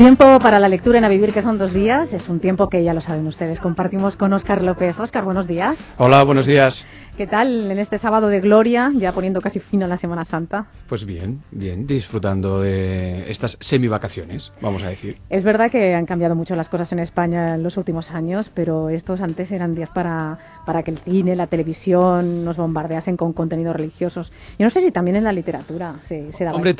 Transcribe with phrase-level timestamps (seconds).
[0.00, 2.14] Tiempo para la lectura en A Vivir, que son dos días.
[2.14, 3.60] Es un tiempo que ya lo saben ustedes.
[3.60, 4.98] Compartimos con Óscar López.
[4.98, 5.78] Óscar, buenos días.
[5.98, 6.86] Hola, buenos días.
[7.18, 10.68] ¿Qué tal en este sábado de gloria, ya poniendo casi fin a la Semana Santa?
[10.88, 15.18] Pues bien, bien, disfrutando de estas semivacaciones, vamos a decir.
[15.28, 18.88] Es verdad que han cambiado mucho las cosas en España en los últimos años, pero
[18.88, 23.76] estos antes eran días para, para que el cine, la televisión nos bombardeasen con contenidos
[23.76, 24.32] religiosos.
[24.58, 26.72] Yo no sé si también en la literatura se, se Hombre,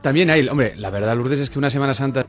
[0.00, 2.24] también hay, hombre, la verdad, Lourdes, es que una Semana Santa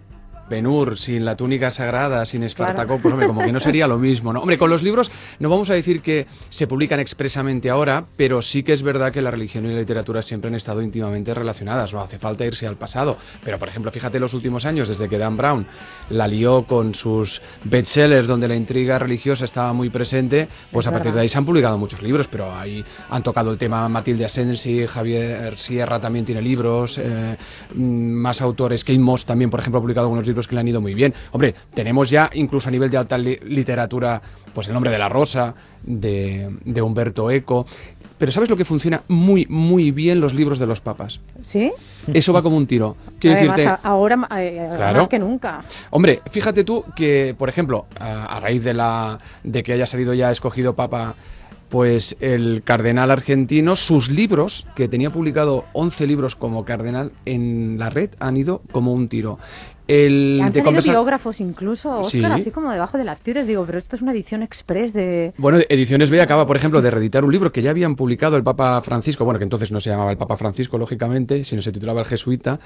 [0.53, 4.31] Benur, sin la túnica sagrada, sin Espartaco, pues hombre, como que no sería lo mismo,
[4.31, 4.39] ¿no?
[4.39, 8.61] Hombre, con los libros no vamos a decir que se publican expresamente ahora, pero sí
[8.61, 12.01] que es verdad que la religión y la literatura siempre han estado íntimamente relacionadas, no
[12.01, 15.37] hace falta irse al pasado, pero por ejemplo, fíjate los últimos años, desde que Dan
[15.37, 15.65] Brown
[16.09, 21.13] la lió con sus bestsellers donde la intriga religiosa estaba muy presente, pues a partir
[21.13, 24.85] de ahí se han publicado muchos libros, pero ahí han tocado el tema Matilde Asensi,
[24.85, 27.37] Javier Sierra también tiene libros, eh,
[27.73, 30.67] mm, más autores, Kate Moss también, por ejemplo, ha publicado algunos libros que le han
[30.67, 31.13] ido muy bien.
[31.31, 34.21] Hombre, tenemos ya incluso a nivel de alta literatura,
[34.53, 37.65] pues el nombre de la rosa, de, de Humberto Eco.
[38.17, 41.19] Pero ¿sabes lo que funciona muy, muy bien los libros de los papas?
[41.41, 41.73] ¿Sí?
[42.13, 42.95] Eso va como un tiro.
[43.19, 45.65] Quiero decirte, ahora eh, más que nunca.
[45.89, 50.13] Hombre, fíjate tú que, por ejemplo, a, a raíz de, la, de que haya salido
[50.13, 51.15] ya escogido papa
[51.73, 57.89] pues el cardenal argentino, sus libros, que tenía publicado 11 libros como cardenal en la
[57.89, 59.39] red, han ido como un tiro.
[59.87, 63.47] El Han de biógrafos incluso, Oscar, así como debajo de las piedras.
[63.47, 65.33] Digo, pero esto es una edición express de...
[65.37, 68.43] Bueno, Ediciones B acaba, por ejemplo, de reeditar un libro que ya habían publicado el
[68.43, 71.99] Papa Francisco, bueno, que entonces no se llamaba el Papa Francisco, lógicamente, sino se titulaba
[72.01, 72.59] El Jesuita,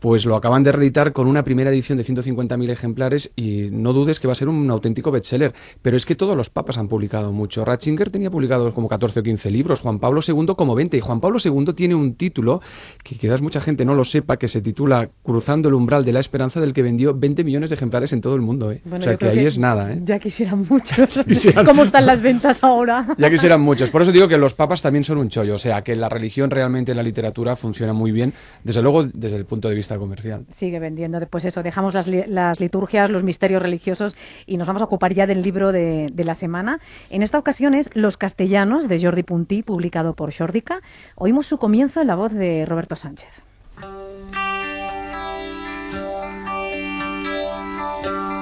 [0.00, 4.18] pues lo acaban de reeditar con una primera edición de 150.000 ejemplares y no dudes
[4.18, 5.54] que va a ser un auténtico bestseller.
[5.82, 7.64] Pero es que todos los papas han publicado mucho.
[7.64, 10.96] Ratzinger tenía publicado como 14 o 15 libros, Juan Pablo II como 20.
[10.96, 12.62] Y Juan Pablo II tiene un título
[13.04, 16.20] que quizás mucha gente no lo sepa, que se titula Cruzando el umbral de la
[16.20, 18.72] esperanza, del que vendió 20 millones de ejemplares en todo el mundo.
[18.72, 18.80] ¿eh?
[18.90, 19.92] o sea que ahí es nada.
[19.92, 20.00] ¿eh?
[20.02, 21.20] Ya quisieran muchos.
[21.66, 23.14] ¿Cómo están las ventas ahora?
[23.18, 23.90] ya quisieran muchos.
[23.90, 25.56] Por eso digo que los papas también son un chollo.
[25.56, 28.32] O sea que la religión realmente en la literatura funciona muy bien,
[28.64, 30.46] desde luego desde el punto de vista comercial.
[30.50, 31.20] Sigue vendiendo.
[31.20, 35.26] Después eso, dejamos las, las, liturgias, los misterios religiosos y nos vamos a ocupar ya
[35.26, 36.80] del libro de, de, la semana.
[37.10, 40.80] En esta ocasión es Los castellanos de Jordi Puntí, publicado por Jordica.
[41.14, 43.42] Oímos su comienzo en la voz de Roberto Sánchez.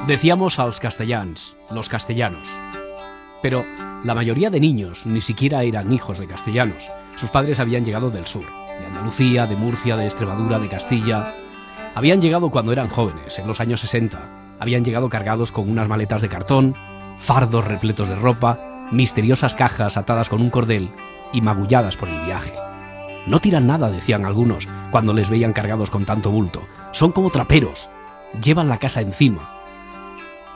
[0.09, 2.49] Decíamos a los castellans, los castellanos.
[3.43, 3.63] Pero
[4.05, 6.91] la mayoría de niños ni siquiera eran hijos de castellanos.
[7.15, 8.45] Sus padres habían llegado del sur,
[8.79, 11.33] de Andalucía, de Murcia, de Extremadura, de Castilla.
[11.95, 14.57] Habían llegado cuando eran jóvenes, en los años 60.
[14.61, 16.75] Habían llegado cargados con unas maletas de cartón,
[17.19, 20.91] fardos repletos de ropa, misteriosas cajas atadas con un cordel
[21.33, 22.55] y magulladas por el viaje.
[23.27, 26.63] No tiran nada, decían algunos, cuando les veían cargados con tanto bulto.
[26.93, 27.91] Son como traperos.
[28.43, 29.51] Llevan la casa encima.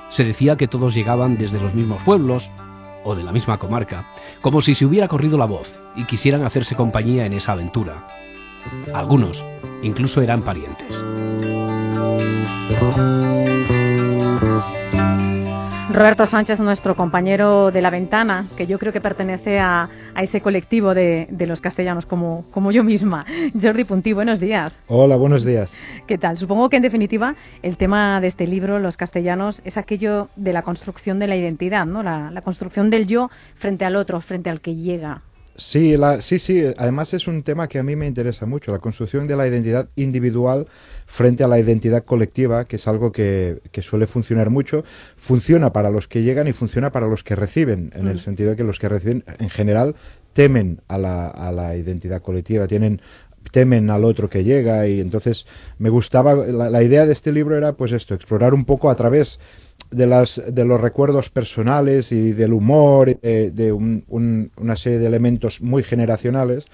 [0.08, 2.50] Se decía que todos llegaban desde los mismos pueblos
[3.04, 6.76] o de la misma comarca, como si se hubiera corrido la voz y quisieran hacerse
[6.76, 8.06] compañía en esa aventura.
[8.94, 9.44] Algunos
[9.82, 10.92] incluso eran parientes.
[15.92, 20.94] Roberto Sánchez, nuestro compañero de la ventana, que yo creo que pertenece a, ese colectivo
[20.94, 23.26] de, los castellanos, como, como, yo misma.
[23.60, 24.80] Jordi Puntí, buenos días.
[24.88, 25.74] Hola, buenos días.
[26.06, 26.38] ¿Qué tal?
[26.38, 30.62] Supongo que en definitiva el tema de este libro, Los castellanos, es aquello de la
[30.62, 32.02] construcción de la identidad, ¿no?
[32.02, 35.20] la construcción del yo frente al otro, frente al que llega.
[35.56, 36.64] Sí, sí, sí.
[36.76, 39.88] Además es un tema que a mí me interesa mucho, la construcción de la identidad
[39.96, 40.66] individual
[41.06, 44.84] frente a la identidad colectiva, que es algo que, suele funcionar mucho.
[45.16, 48.20] Funciona para los que llegan y funciona para los que reciben, en el mm.
[48.20, 49.94] sentido de que los que reciben en general
[50.32, 53.02] temen a la, a la identidad colectiva, tienen
[53.50, 55.46] temen al otro que llega y entonces
[55.78, 59.38] me gustaba la, idea de este libro era pues esto explorar un poco a través
[59.90, 65.82] de, las, de los recuerdos personales y del humor, de, una serie de elementos muy
[65.82, 66.66] generacionales,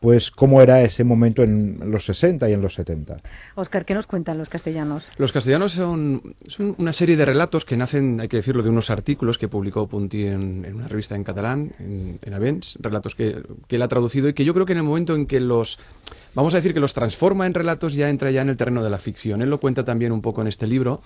[0.00, 3.18] pues cómo era ese momento en los 60 y en los 70.
[3.54, 5.08] Oscar, ¿qué nos cuentan los castellanos?
[5.18, 6.34] Los castellanos son,
[6.78, 10.26] una serie de relatos que nacen, hay que decirlo, de unos artículos que publicó Punti
[10.26, 14.34] en, una revista en catalán, en, en Avens, relatos que, que él ha traducido y
[14.34, 15.78] que yo creo que en el momento en que los
[16.34, 18.90] vamos a decir que los transforma en relatos, ya entra ya en el terreno de
[18.90, 19.42] la ficción.
[19.42, 21.02] Él lo cuenta también un poco en este libro,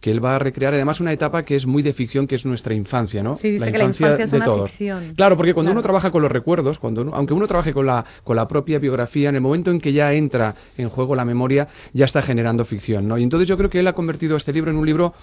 [0.00, 2.44] que él va a recrear además una etapa que es muy de ficción, que es
[2.44, 3.34] nuestra infancia, ¿no?
[3.34, 4.70] Sí, la, infancia es de todos.
[4.70, 5.14] Ficción.
[5.16, 8.35] Claro, porque cuando uno trabaja con los recuerdos, cuando aunque uno trabaje con la, con
[8.36, 12.04] la propia biografía, en el momento en que ya entra en juego la memoria, ya
[12.04, 13.18] está generando ficción, ¿no?
[13.18, 15.14] Y entonces yo creo que él ha convertido este libro en un libro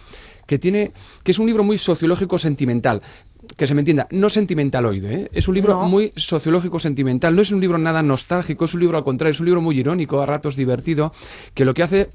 [0.45, 0.91] que tiene
[1.23, 3.01] que es un libro muy sociológico sentimental
[3.55, 5.29] que se me entienda no sentimentaloide ¿eh?
[5.31, 8.97] es un libro muy sociológico sentimental no es un libro nada nostálgico es un libro
[8.97, 11.13] al contrario es un libro muy irónico a ratos divertido
[11.53, 12.09] que lo que hace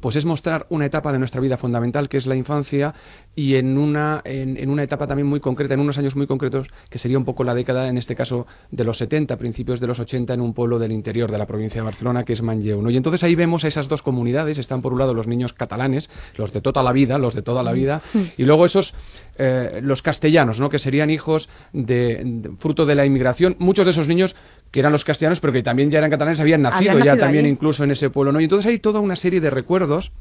[0.00, 2.94] pues es mostrar una etapa de nuestra vida fundamental que es la infancia
[3.34, 6.98] y en una, en, una etapa también muy concreta, en unos años muy concretos, que
[6.98, 10.34] sería un poco la década, en este caso, de los 70, principios de los 80,
[10.34, 12.90] en un pueblo del interior de la provincia de Barcelona, que es Manlleu.
[12.90, 16.10] Y entonces ahí vemos a esas dos comunidades, están por un lado los niños catalanes,
[16.36, 18.22] los de toda la vida, los de toda la vida, mm.
[18.36, 18.94] y luego esos,
[19.38, 20.68] eh, los castellanos, ¿no?
[20.68, 24.36] que serían hijos de, fruto de la inmigración, muchos de esos niños
[24.72, 27.84] que eran los castellanos, pero que también ya eran catalanes, habían nacido, ya también incluso
[27.84, 28.32] en ese pueblo.
[28.32, 28.40] ¿no?
[28.40, 30.12] Y entonces hay toda una serie de recuerdos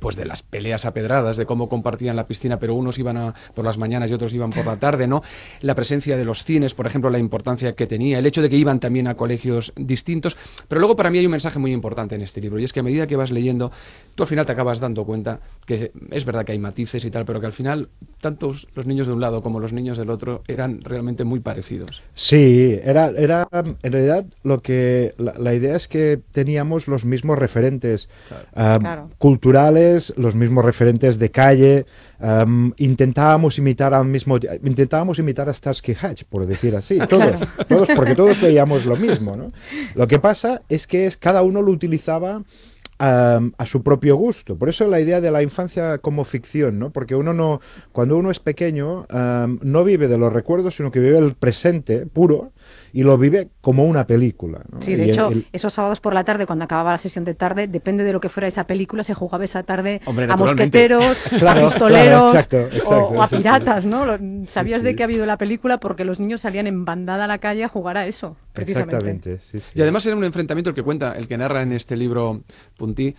[0.00, 3.64] pues de las peleas apedradas, de cómo compartían la piscina, pero unos iban a, por
[3.64, 5.22] las mañanas y otros iban por la tarde, ¿no?
[5.60, 8.56] La presencia de los cines, por ejemplo, la importancia que tenía, el hecho de que
[8.56, 10.36] iban también a colegios distintos,
[10.68, 12.80] pero luego para mí hay un mensaje muy importante en este libro, y es que
[12.80, 13.72] a medida que vas leyendo,
[14.14, 17.24] tú al final te acabas dando cuenta que es verdad que hay matices y tal,
[17.24, 17.88] pero que al final
[18.20, 22.02] tantos los niños de un lado como los niños del otro eran realmente muy parecidos.
[22.14, 23.48] Sí, era, era
[23.82, 28.08] en realidad lo que la, idea es que teníamos los mismos referentes
[28.54, 31.86] ah, culturales los mismos referentes de calle,
[32.76, 38.14] intentábamos imitar al mismo, intentábamos imitar a Starsky Hatch, por decir así, todos, todos, porque
[38.14, 39.52] todos veíamos lo mismo, ¿no?
[39.94, 42.42] Lo que pasa es que es, cada uno lo utilizaba
[42.98, 44.56] a, su propio gusto.
[44.56, 46.90] Por eso la idea de la infancia como ficción, ¿no?
[46.90, 47.60] Porque uno no,
[47.92, 49.06] cuando uno es pequeño,
[49.62, 52.52] no vive de los recuerdos, sino que vive el presente puro
[52.92, 54.62] y lo vive como una película.
[54.78, 58.04] Sí, de hecho, esos sábados por la tarde, cuando acababa la sesión de tarde, depende
[58.04, 62.32] de lo que fuera esa película, se jugaba esa tarde a mosqueteros, a pistoleros
[62.86, 64.06] o, a piratas, ¿no?
[64.46, 67.38] Sabías de que ha habido la película porque los niños salían en bandada a la
[67.38, 69.32] calle a jugar a eso, precisamente.
[69.32, 72.42] Exactamente, Y además era un enfrentamiento el que cuenta, el que narra en este libro
[72.76, 73.14] Puntí,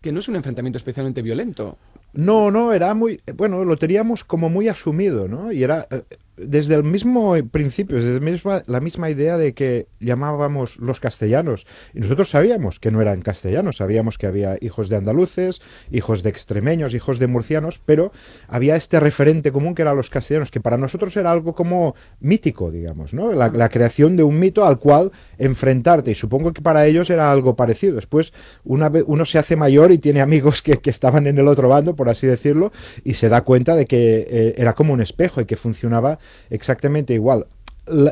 [0.00, 1.78] que no es un enfrentamiento especialmente violento.
[2.12, 5.52] No, no, era muy, bueno, lo teníamos como muy asumido, ¿no?
[5.52, 6.02] Y era, eh,
[6.36, 11.66] desde el mismo principio, desde misma, la misma idea de que llamábamos los castellanos.
[11.94, 15.60] Y nosotros sabíamos que no eran castellanos, sabíamos que había hijos de andaluces,
[15.90, 18.12] hijos de extremeños, hijos de murcianos, pero
[18.48, 22.70] había este referente común que eran los castellanos, que para nosotros era algo como mítico,
[22.70, 23.32] digamos, ¿no?
[23.32, 26.10] La, creación de un mito al cual enfrentarte.
[26.12, 27.96] Y supongo que para ellos era algo parecido.
[27.96, 28.32] Después,
[28.64, 31.96] una uno se hace mayor y tiene amigos que, que estaban en el otro bando,
[31.96, 32.72] por así decirlo,
[33.04, 36.18] y se da cuenta de que eh, era como un espejo y que funcionaba
[36.50, 37.46] exactamente igual.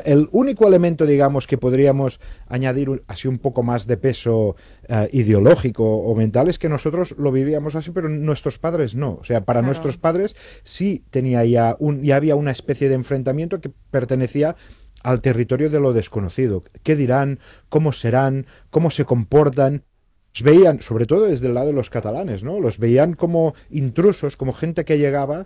[0.05, 4.55] el único elemento, digamos, que podríamos añadir así un poco más de peso
[4.87, 9.15] eh, ideológico o mental es que nosotros lo vivíamos así, pero nuestros padres no.
[9.15, 13.59] O sea, para nuestros padres sí tenía ya, un, ya había una especie de enfrentamiento
[13.59, 14.55] que pertenecía
[15.03, 16.63] al territorio de lo desconocido.
[16.81, 17.39] ¿Qué dirán?
[17.69, 18.47] ¿Cómo serán?
[18.71, 19.83] ¿Cómo se comportan?
[20.43, 22.59] Veían, sobre todo desde el lado de los catalanes, ¿no?
[22.59, 25.45] Los veían como intrusos, como gente que llegaba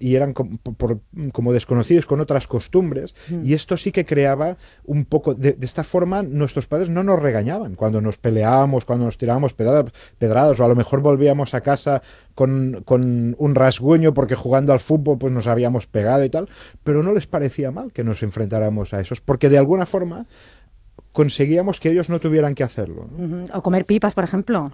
[0.00, 3.14] y eran como, desconocidos con otras costumbres.
[3.28, 3.46] Mm.
[3.46, 7.74] Y esto sí que creaba un poco, de, esta forma nuestros padres no nos regañaban
[7.74, 12.02] cuando nos peleábamos, cuando nos tirábamos pedradas, o a lo mejor volvíamos a casa
[12.34, 16.48] con, con un rasguño porque jugando al fútbol pues nos habíamos pegado y tal,
[16.82, 20.26] pero no les parecía mal que nos enfrentáramos a esos, porque de alguna forma
[21.12, 23.08] conseguíamos que ellos no tuvieran que hacerlo.
[23.52, 24.72] O comer pipas, por ejemplo.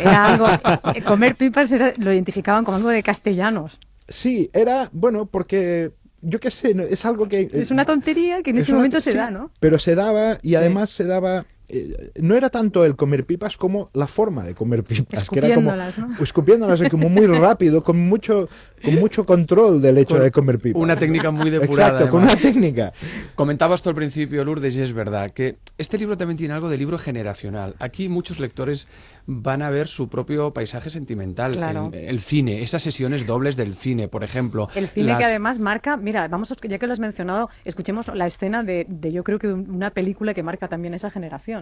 [0.00, 0.46] Era algo,
[0.94, 3.78] eh, comer pipas lo identificaban como algo de castellanos.
[4.08, 7.48] Sí, era, bueno, porque yo qué sé, es algo que...
[7.52, 9.50] Es una tontería que en ese momento se da, ¿no?
[9.60, 13.88] Pero se daba y además se daba eh, no era tanto el comer pipas como
[13.94, 16.22] la forma de comer pipas, que era como ¿no?
[16.22, 18.48] escupiéndolas como muy rápido, con mucho
[18.84, 20.82] con mucho control del hecho de comer pipas.
[20.82, 21.92] Una técnica muy depurada.
[21.92, 22.92] Exacto, con una técnica.
[23.34, 26.76] Comentabas tú al principio, Lourdes, y es verdad que este libro también tiene algo de
[26.76, 27.76] libro generacional.
[27.78, 28.86] Aquí muchos lectores
[29.26, 34.22] van a ver su propio paisaje sentimental, el, cine, esas sesiones dobles del cine, por
[34.22, 34.68] ejemplo.
[34.74, 38.62] El cine que además marca, mira, vamos ya que lo has mencionado, escuchemos la escena
[38.62, 41.53] de, de yo creo que una película que marca también esa generación.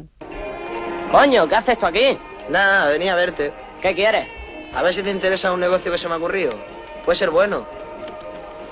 [1.10, 2.18] Coño, ¿qué haces tú aquí?
[2.48, 3.52] Nada, venía a verte.
[3.80, 4.26] ¿Qué quieres?
[4.74, 6.52] A ver si te interesa un negocio que se me ha ocurrido.
[7.04, 7.66] Puede ser bueno.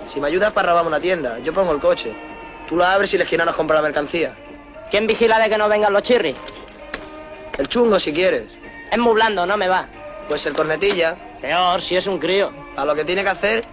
[0.09, 1.39] Si me ayudas, para robarme una tienda.
[1.41, 2.13] Yo pongo el coche.
[2.69, 4.35] Tú lo abres y la esquina nos compra la mercancía.
[4.91, 6.37] ¿Quién vigila de que no vengan los chirris?
[7.59, 8.45] El chungo, si quieres.
[8.91, 9.89] Es muy blando, no me va.
[10.29, 11.17] Pues el cornetilla.
[11.41, 12.51] Peor, si es un crío.
[12.77, 13.65] A lo que tiene que hacer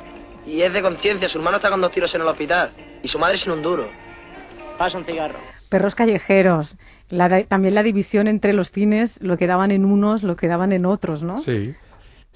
[0.45, 1.29] y es de conciencia.
[1.29, 3.89] Su hermano está con dos tiros en el hospital y su madre sin un duro.
[4.77, 5.56] Pasa un cigarro.
[5.69, 6.77] Perros callejeros
[7.47, 10.85] también la división entre los cines, lo que daban en unos, lo que daban en
[10.85, 11.37] otros, ¿no?
[11.37, 11.73] Sí.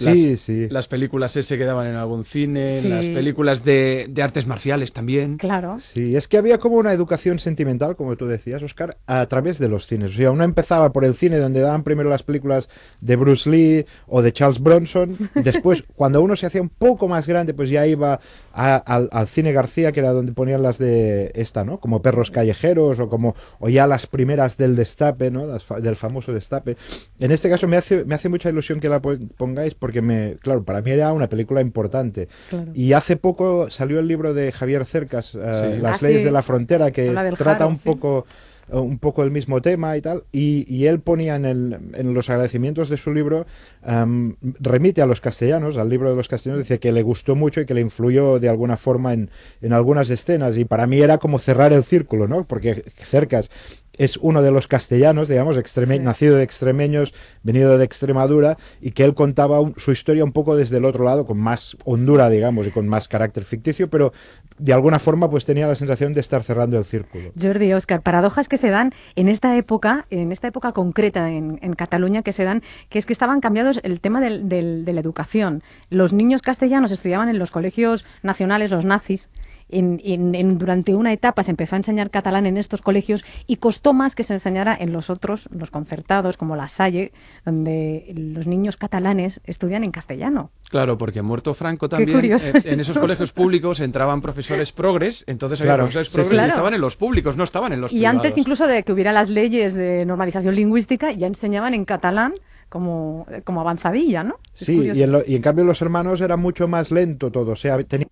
[0.01, 0.67] Las, Sí, sí.
[0.70, 2.88] Las películas ese que daban en algún cine, Sí.
[2.89, 5.38] las películas de, de artes marciales también.
[5.38, 5.77] Claro.
[5.79, 9.70] Sí, es que había como una educación sentimental, como tú decías, Oscar, a través de
[9.70, 10.12] los cines.
[10.12, 12.70] O sea, uno empezaba por el cine donde daban primero las películas
[13.01, 15.17] de Bruce Lee o de Charles Bronson.
[15.36, 18.20] y Después, cuando uno se hacía un poco más grande, pues ya iba
[18.53, 21.79] a- al, al cine García, que era donde ponían las de esta, ¿no?
[21.79, 25.46] Como Perros Callejeros o como o ya las primeras del Destape, ¿no?
[25.46, 26.77] Las del famoso Destape.
[27.20, 30.38] En este caso me hace, me hace mucha ilusión que la po- pongáis porque me,
[30.41, 32.29] claro, para mí era una película importante.
[32.50, 32.71] Claro.
[32.75, 35.39] Y hace poco salió el libro de Javier Cercas, eh,
[35.75, 35.81] Sí.
[35.81, 36.25] Las Ah, leyes sí.
[36.25, 37.83] de la frontera, que del trata Jaro, un sí.
[37.83, 38.25] poco
[38.71, 42.13] eh, un poco el mismo tema y tal, y, y él ponía en, el- en
[42.13, 43.45] los agradecimientos de su libro,
[43.86, 47.60] em, remite a los castellanos, al libro de los castellanos, dice que le gustó mucho
[47.62, 49.29] y que le influyó de alguna forma en,
[49.62, 52.45] en algunas escenas, y para mí era como cerrar el círculo, ¿no?
[52.45, 53.50] Porque Cercas
[53.98, 56.00] es uno de los castellanos, digamos, extreme- Sí.
[56.00, 60.55] nacido de extremeños, venido de Extremadura, y que él contaba un- su historia un poco
[60.55, 64.13] desde el otro lado, con más hondura, digamos, y con más carácter ficticio, pero
[64.57, 67.31] de alguna forma pues tenía la sensación de estar cerrando el círculo.
[67.39, 71.74] Jordi, Oscar, paradojas que se dan en esta época, en esta época concreta en, en
[71.74, 75.01] Cataluña que se dan, que es que estaban cambiados el tema del- del- de la
[75.01, 75.63] educación.
[75.89, 79.29] Los niños castellanos estudiaban en los colegios nacionales, los nazis.
[79.72, 83.56] En- en- en- durante una etapa se empezó a enseñar catalán en estos colegios y
[83.58, 87.12] costó más que se enseñara en los otros, los concertados, como la Salle,
[87.46, 90.51] donde los niños catalanes estudian en castellano.
[90.70, 95.24] Claro, porque muerto Franco también, curioso eh, es en esos colegios públicos entraban profesores progres,
[95.28, 96.36] entonces había Claro, profesores progres sí.
[96.36, 96.50] y Claro.
[96.50, 98.18] estaban en los públicos, no estaban en los Y privados.
[98.18, 102.34] antes incluso de que hubiera las leyes de normalización lingüística, ya enseñaban en catalán
[102.70, 104.36] como, como avanzadilla, ¿no?
[104.54, 107.51] Es Sí, y en, lo- y en cambio los hermanos era mucho más lento todo,
[107.51, 108.10] o sea, tenían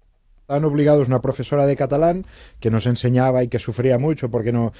[0.49, 2.25] estaban obligados una profesora de catalán
[2.59, 4.73] que nos enseñaba y que sufría mucho porque no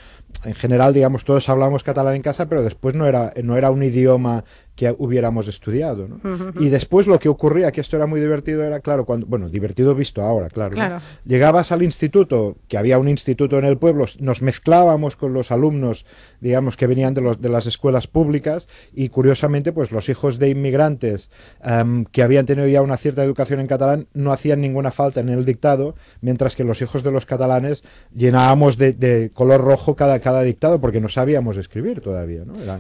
[0.44, 3.84] en general digamos todos hablamos catalán en casa pero después no era no era un
[3.84, 4.46] idioma
[4.80, 6.22] que hubiéramos estudiado ¿no?
[6.58, 9.94] Y después lo que ocurría que esto era muy divertido era claro cuando bueno divertido
[9.94, 10.76] visto ahora claro, ¿no?
[10.76, 11.00] Claro.
[11.26, 16.06] llegabas al instituto que había un instituto en el pueblo nos mezclábamos con los alumnos
[16.40, 20.48] digamos que venían de, los, de las escuelas públicas y curiosamente pues los hijos de
[20.50, 21.30] inmigrantes
[21.62, 25.28] em, que habían tenido ya una cierta educación en catalán no hacían ninguna falta en
[25.28, 27.84] el dictado mientras que los hijos de los catalanes
[28.16, 32.56] llenábamos de, de color rojo cada, cada dictado porque no sabíamos escribir todavía ¿no?
[32.56, 32.80] Era-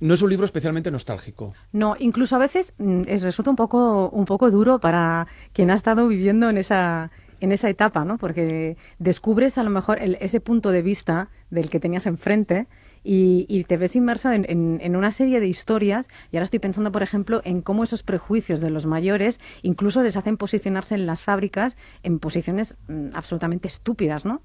[0.00, 1.52] No es un libro especialmente nostálgico.
[1.72, 5.74] No, incluso a veces mm, es, resulta un poco, un poco duro para quien ha
[5.74, 8.16] estado viviendo en esa, en esa etapa, ¿no?
[8.16, 12.66] Porque descubres a lo mejor el- ese punto de vista del que tenías enfrente
[13.04, 16.08] y, y te ves inmerso en, en- en una serie de historias.
[16.32, 20.16] Y ahora estoy pensando, por ejemplo, en cómo esos prejuicios de los mayores incluso les
[20.16, 24.42] hacen posicionarse en las fábricas en posiciones mm, absolutamente estúpidas, ¿no?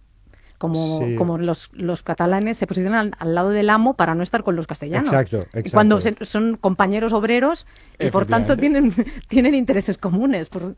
[0.58, 1.16] Como, Sí.
[1.16, 4.56] como los, los catalanes se posicionan al, al lado del amo para no estar con
[4.56, 5.10] los castellanos.
[5.10, 5.40] Exacto.
[5.74, 7.68] Cuando se- son compañeros obreros
[8.00, 8.94] y por tanto tienen,
[9.28, 10.50] tienen intereses comunes.
[10.50, 10.76] Por...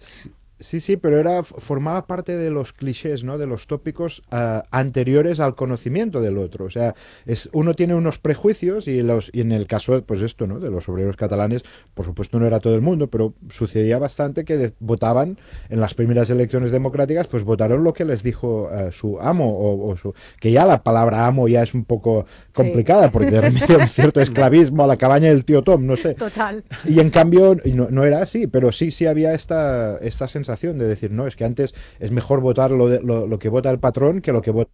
[0.60, 3.38] Sí, sí, pero era formaba parte de los clichés, ¿no?
[3.38, 6.66] De los tópicos ah, anteriores al conocimiento del otro.
[6.66, 6.96] O sea,
[7.28, 10.60] es uno tiene unos prejuicios y los y en el caso, pues esto, ¿no?
[10.60, 11.62] De los obreros catalanes,
[11.94, 15.38] por supuesto no era todo el mundo, pero sucedía bastante que de- votaban
[15.70, 19.92] en las primeras elecciones democráticas, pues votaron lo que les dijo ah, su amo o,
[19.92, 23.78] o su que ya la palabra amo ya es un poco complicada porque remite a
[23.78, 26.16] un cierto esclavismo a la cabaña del tío Tom, no sé.
[26.16, 26.64] Total.
[26.84, 30.88] Y en cambio, no, no era así, pero sí, sí había esta, esta sensación de
[30.88, 33.80] decir, no, es que antes es mejor votar lo, de- lo, lo que vota el
[33.80, 34.74] patrón que lo que votan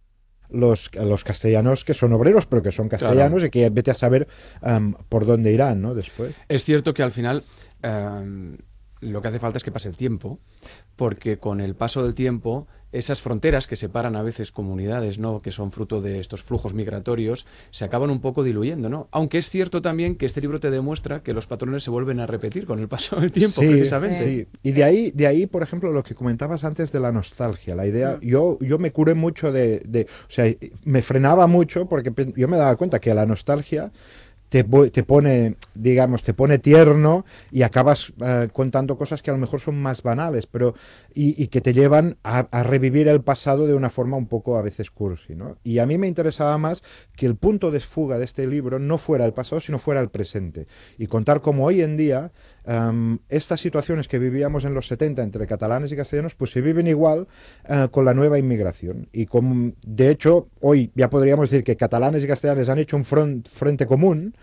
[0.50, 4.28] los, los castellanos que son obreros, pero que son castellanos y que vete a saber
[4.60, 5.94] am, por dónde irán, ¿no?
[5.94, 6.34] Después.
[6.48, 7.42] Es cierto que al final
[9.00, 10.38] lo que hace falta es que pase el tiempo,
[10.96, 15.40] porque con el paso del tiempo esas fronteras que separan a veces comunidades, ¿no?
[15.42, 19.08] que son fruto de estos flujos migratorios, se acaban un poco diluyendo, ¿no?
[19.10, 22.26] Aunque es cierto también que este libro te demuestra que los patrones se vuelven a
[22.28, 24.24] repetir con el paso del tiempo, Sí, precisamente.
[24.24, 24.46] sí.
[24.62, 27.84] Y de ahí, de ahí, por ejemplo, lo que comentabas antes de la nostalgia, la
[27.88, 30.44] idea, yo, yo me curé mucho de, de, o sea,
[30.84, 33.90] me frenaba mucho porque yo me daba cuenta que la nostalgia
[34.54, 39.40] te, te pone, digamos, te pone tierno y acabas eh, contando cosas que a lo
[39.40, 40.74] mejor son más banales, pero
[41.12, 44.56] y, y que te llevan a, a revivir el pasado de una forma un poco
[44.56, 45.56] a veces cursi, ¿no?
[45.64, 46.84] Y a mí me interesaba más
[47.16, 50.10] que el punto de fuga de este libro no fuera el pasado, sino fuera el
[50.10, 50.68] presente
[50.98, 52.30] y contar cómo hoy en día
[52.66, 56.86] em, estas situaciones que vivíamos en los 70 entre catalanes y castellanos, pues se viven
[56.86, 57.26] igual
[57.68, 59.08] eh, con la nueva inmigración.
[59.12, 59.26] Y
[59.82, 64.34] de hecho, hoy ya podríamos decir que catalanes y castellanes han hecho un frente común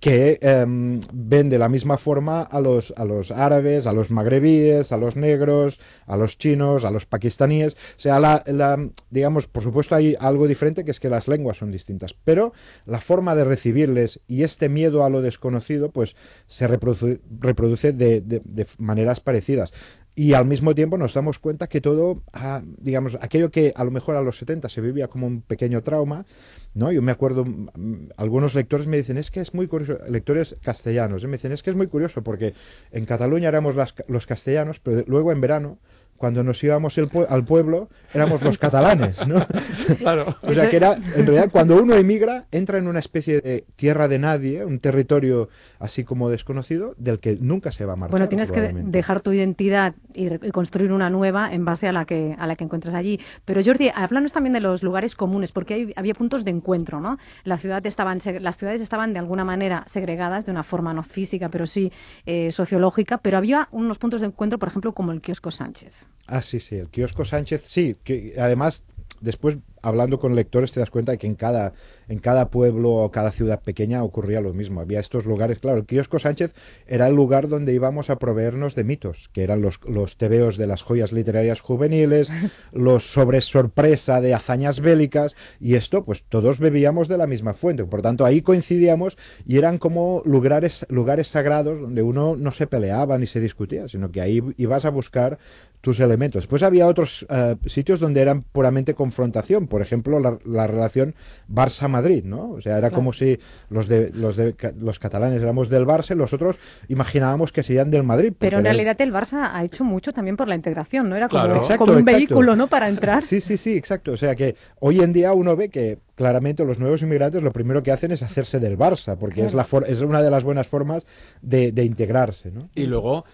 [0.00, 4.92] que em, ven de la misma forma a los, a los árabes, a los magrebíes,
[4.92, 7.74] a los negros, a los chinos, a los pakistaníes.
[7.74, 11.56] O sea, la, la- digamos, por supuesto hay algo diferente que es que las lenguas
[11.56, 12.52] son distintas, pero
[12.86, 16.14] la forma de recibirles y este miedo a lo desconocido, pues
[16.46, 19.72] se reproduce, reproduce de, de- de maneras parecidas.
[20.20, 23.92] Y al mismo tiempo nos damos cuenta que todo, ah, digamos, aquello que a lo
[23.92, 26.26] mejor a los 70 se vivía como un pequeño trauma,
[26.74, 26.90] ¿no?
[26.90, 31.22] Yo me acuerdo, mm, algunos lectores me dicen, es que es muy curioso, lectores castellanos,
[31.22, 31.28] ¿eh?
[31.28, 32.54] me dicen, es que es muy curioso porque
[32.90, 35.78] en Cataluña éramos las- los castellanos, pero luego en verano,
[36.18, 39.36] cuando nos íbamos el pue- al pueblo, éramos los catalanes, ¿no?
[39.98, 40.34] Claro.
[40.42, 44.06] O sea que era, en realidad, cuando uno emigra, entra en una especie de tierra
[44.08, 45.48] de nadie, un territorio
[45.78, 48.10] así como desconocido, del que nunca se va a marchar.
[48.10, 48.60] Bueno, tienes que
[48.90, 52.46] dejar tu identidad y, re- y construir una nueva en base a la que a
[52.46, 53.18] la que encuentras allí.
[53.44, 57.16] Pero Jordi, háblanos también de los lugares comunes, porque hay- había puntos de encuentro, ¿no?
[57.44, 61.48] La ciudad estaban, las ciudades estaban de alguna manera segregadas, de una forma no física,
[61.48, 61.92] pero sí
[62.26, 65.92] eh, sociológica, pero había unos puntos de encuentro, por ejemplo, como el kiosco Sánchez.
[66.26, 68.84] Ah, sí, sí, el kiosco Sánchez, sí, que además
[69.20, 71.72] después hablando con lectores te das cuenta de que en cada
[72.08, 74.80] en cada pueblo o cada ciudad pequeña ocurría lo mismo.
[74.80, 76.54] Había estos lugares, claro, el kiosco Sánchez
[76.86, 80.66] era el lugar donde íbamos a proveernos de mitos, que eran los, los tebeos de
[80.66, 82.30] las joyas literarias juveniles,
[82.72, 87.84] los sobre sorpresa de hazañas bélicas, y esto, pues todos bebíamos de la misma fuente.
[87.84, 89.16] Por tanto, ahí coincidíamos
[89.46, 94.10] y eran como lugares, lugares sagrados donde uno no se peleaba ni se discutía, sino
[94.10, 95.38] que ahí ibas a buscar
[95.80, 96.42] tus elementos.
[96.42, 101.14] Después había otros eh, sitios donde eran puramente confrontación, por ejemplo, la, la relación
[101.52, 102.50] Barça-Madrid, ¿no?
[102.50, 102.94] O sea, era Claro.
[102.96, 103.38] como si
[103.70, 106.58] los de, los de ca- los catalanes éramos del Barça y los otros
[106.88, 108.32] imaginábamos que serían del Madrid.
[108.38, 111.16] Pero en realidad el Barça ha hecho mucho también por la integración, ¿no?
[111.16, 111.56] Era como, Claro.
[111.58, 112.16] Exacto, como un exacto.
[112.16, 112.66] vehículo, ¿no?
[112.66, 113.22] Para entrar.
[113.22, 114.12] Sí, sí, sí, exacto.
[114.12, 117.82] O sea que hoy en día uno ve que claramente los nuevos inmigrantes lo primero
[117.82, 120.66] que hacen es hacerse del Barça, porque es, la for- es una de las buenas
[120.66, 121.06] formas
[121.42, 122.68] de, de integrarse, ¿no?
[122.74, 123.24] Y luego,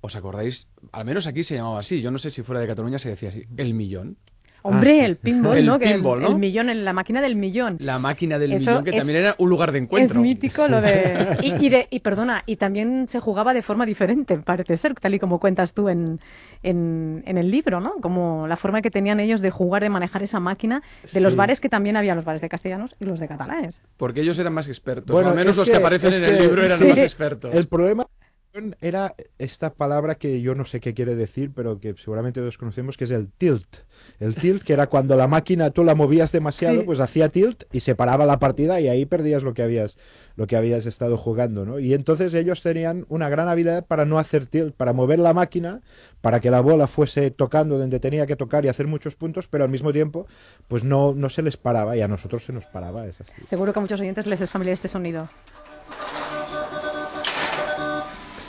[0.00, 0.66] ¿os acordáis?
[0.92, 2.00] Al menos aquí se llamaba así.
[2.00, 3.44] Yo no sé si fuera de Cataluña se decía así.
[3.56, 4.16] El millón.
[4.62, 5.78] Hombre, Ah, el pinball, El ¿no?
[5.78, 6.28] Que pinball, ¿no?
[6.28, 7.76] el millón, en la máquina del millón.
[7.80, 10.20] La máquina del Eso millón, que es- también era un lugar de Es encuentro.
[10.20, 11.38] mítico lo de...
[11.42, 11.86] Y, y de...
[11.90, 15.72] y perdona, y también se jugaba de forma diferente, parece ser, tal y como cuentas
[15.72, 16.20] tú en,
[16.62, 17.94] en, en el libro, ¿no?
[18.02, 21.60] Como la forma que tenían ellos de jugar, de manejar esa máquina, de los bares
[21.60, 23.80] que también había los bares de castellanos y los de catalanes.
[23.96, 25.12] Porque ellos eran más expertos.
[25.12, 26.84] Bueno, o al menos es los que, aparecen es en el que- libro eran sí,
[26.86, 27.54] más expertos.
[27.54, 28.06] El problema
[28.80, 32.96] era esta palabra que yo no sé qué quiere decir, pero que seguramente todos conocemos,
[32.96, 33.78] que es el tilt.
[34.18, 36.82] El tilt, que era cuando la máquina tú la movías demasiado, Sí.
[36.84, 39.96] pues hacía tilt y se paraba la partida y ahí perdías lo que habías
[40.36, 41.78] lo que habías estado jugando, ¿no?
[41.78, 45.80] Y entonces ellos tenían una gran habilidad para no hacer tilt, para mover la máquina,
[46.20, 49.64] para que la bola fuese tocando donde tenía que tocar y hacer muchos puntos, pero
[49.64, 50.26] al mismo tiempo,
[50.66, 53.32] pues no no se les paraba y a nosotros se nos paraba, es así.
[53.46, 55.28] Seguro que a muchos oyentes les es familiar este sonido.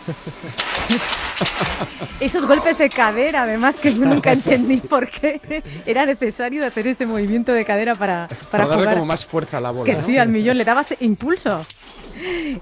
[2.19, 7.05] Esos golpes de cadera, además, que yo nunca entendí por qué era necesario hacer ese
[7.05, 8.93] movimiento de cadera para, para, para darle jugar.
[8.95, 9.85] como más fuerza a la bola.
[9.85, 10.05] Que ¿no?
[10.05, 11.61] sí, al millón le dabas impulso.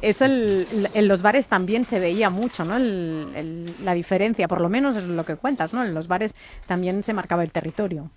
[0.01, 2.77] Eso el- en los bares también se veía mucho, ¿no?
[2.77, 5.83] El- el- la diferencia, por lo menos es lo que cuentas, ¿no?
[5.83, 6.33] En los bares
[6.67, 8.09] también se marcaba el territorio.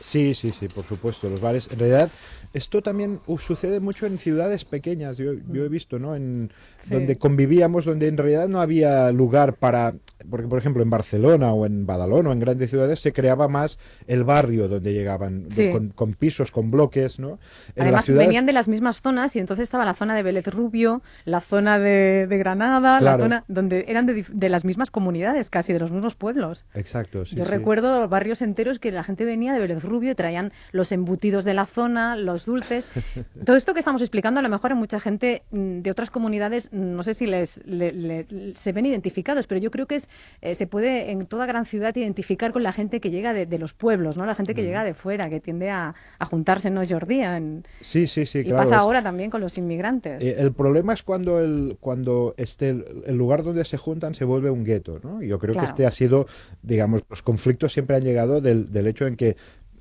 [0.00, 1.28] Sí, sí, sí, por supuesto.
[1.28, 2.10] Los bares, en realidad,
[2.54, 5.16] esto también uh, sucede mucho en ciudades pequeñas.
[5.18, 6.14] Yo, yo he visto, ¿no?
[6.16, 6.94] En Sí.
[6.94, 9.94] donde convivíamos, donde en realidad no había lugar para,
[10.30, 13.78] porque por ejemplo en Barcelona o en Badalona o en grandes ciudades se creaba más
[14.06, 15.70] el barrio donde llegaban, Sí.
[15.70, 17.38] con, con pisos, con bloques, ¿no?
[17.74, 20.46] En Además, ciudades- venían de las mismas zonas y entonces estaba la zona de Vélez
[20.46, 25.50] Rubio, la zona de, de Granada, la zona donde eran de, de las mismas comunidades,
[25.50, 26.64] casi de los mismos pueblos.
[26.74, 30.52] Exacto, sí, Yo recuerdo barrios enteros que la gente venía de Vélez Rubio y traían
[30.72, 32.88] los embutidos de la zona, los dulces.
[33.44, 36.68] Todo esto que estamos explicando, a lo mejor a mucha gente mm, de otras comunidades,
[36.72, 40.08] mm, no sé si les le- le- se ven identificados, pero yo creo que es
[40.42, 43.58] eh, se puede en toda gran ciudad identificar con la gente que llega de, de
[43.58, 44.26] los pueblos, ¿no?
[44.26, 47.20] La gente que llega de fuera, que tiende a, a juntarse, ¿no, Jordi?
[47.20, 48.64] En- Sí, sí, sí, y claro.
[48.64, 50.22] pasa ahora también con los inmigrantes.
[50.22, 54.24] Eh, el problema es cuando el cuando este el, el lugar donde se juntan se
[54.24, 55.22] vuelve un gueto, ¿no?
[55.22, 55.66] Yo creo Claro.
[55.66, 56.26] que este ha sido,
[56.62, 59.36] digamos, los conflictos siempre han llegado del, del hecho en que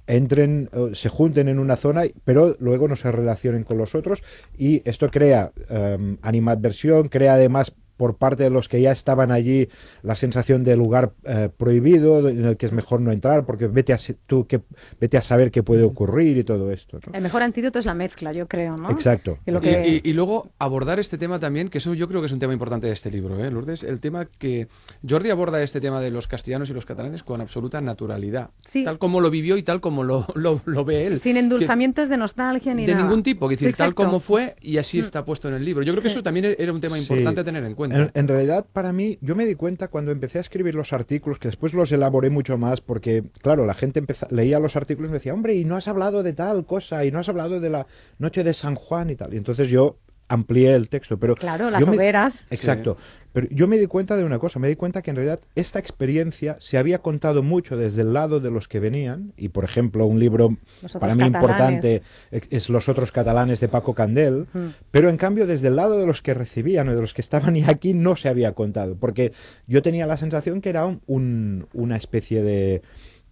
[0.08, 4.24] entren, eh, se junten en una zona, pero luego no se relacionen con los otros
[4.58, 9.70] y esto crea em, animadversión, crea además por parte de los que ya estaban allí
[10.04, 13.94] la sensación de lugar eh, prohibido en el que es mejor no entrar porque vete
[13.94, 14.62] a tú que
[15.02, 17.00] vete a saber qué puede ocurrir y todo esto.
[17.12, 18.90] El mejor antídoto es la mezcla, yo creo, ¿no?
[18.92, 19.40] Exacto.
[19.46, 22.88] Y, luego abordar este tema también, que eso yo creo que es un tema importante
[22.88, 24.68] de este libro, ¿eh, Lourdes, el tema que
[25.08, 28.50] Jordi aborda este tema de los castellanos y los catalanes con absoluta naturalidad,
[28.84, 31.20] tal como lo vivió y tal como lo, lo, ve él.
[31.20, 35.02] Sin endulzamientos de nostalgia ni de ningún tipo, decir, tal como fue y así mm.
[35.02, 35.84] está puesto en el libro.
[35.84, 37.87] Yo creo que eso también era un tema importante a tener en cuenta.
[37.91, 41.47] En, realidad, para mí, yo me di cuenta cuando empecé a escribir los artículos, que
[41.47, 45.34] después los elaboré mucho más, porque, claro, la gente leía los artículos y me decía,
[45.34, 47.88] hombre, y no has hablado de tal cosa, y no has hablado de la
[48.19, 49.34] noche de San Juan y tal.
[49.34, 49.97] Y entonces yo
[50.28, 51.36] amplié el texto, pero...
[51.36, 52.46] Claro, las hogueras.
[52.50, 52.98] Exacto.
[53.34, 55.78] Pero yo me di cuenta de una cosa, me di cuenta que en realidad esta
[55.78, 60.08] experiencia se había contado mucho desde el lado de los que venían, y por ejemplo
[60.08, 60.58] un libro
[61.00, 64.68] para mí importante es Los otros catalanes de Paco Candel, mm.
[64.90, 67.56] pero en cambio desde el lado de los que recibían o de los que estaban
[67.56, 69.34] y aquí no se había contado, porque
[69.68, 72.82] yo tenía la sensación que era un, una especie de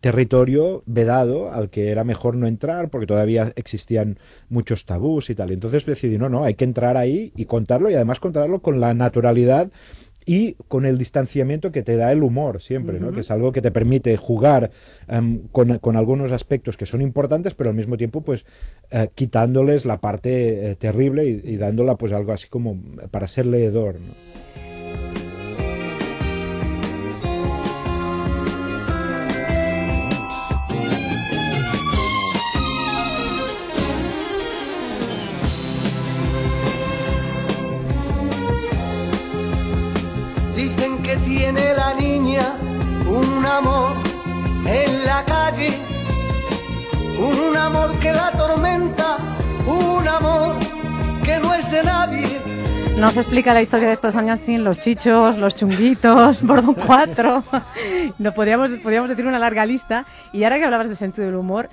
[0.01, 5.51] territorio vedado al que era mejor no entrar porque todavía existían muchos tabús y tal.
[5.51, 8.93] Entonces decidí, no, no, hay que entrar ahí y contarlo y además contarlo con la
[8.93, 9.71] naturalidad
[10.25, 13.12] y con el distanciamiento que te da el humor siempre, ¿no?
[13.12, 14.71] que es algo que te permite jugar
[15.08, 18.43] em, con, algunos aspectos que son importantes, pero al mismo tiempo pues
[18.89, 22.79] eh, quitándoles la parte eh, terrible y, y, dándola pues algo así como
[23.12, 23.95] para ser leedor.
[23.95, 24.64] ¿no?
[52.97, 57.43] No se explica la historia de estos años sin los chichos, los chunguitos, Bordón 4.
[58.19, 60.05] no podríamos, podríamos decir una larga lista.
[60.31, 61.69] Y ahora que hablabas de sentido del humor,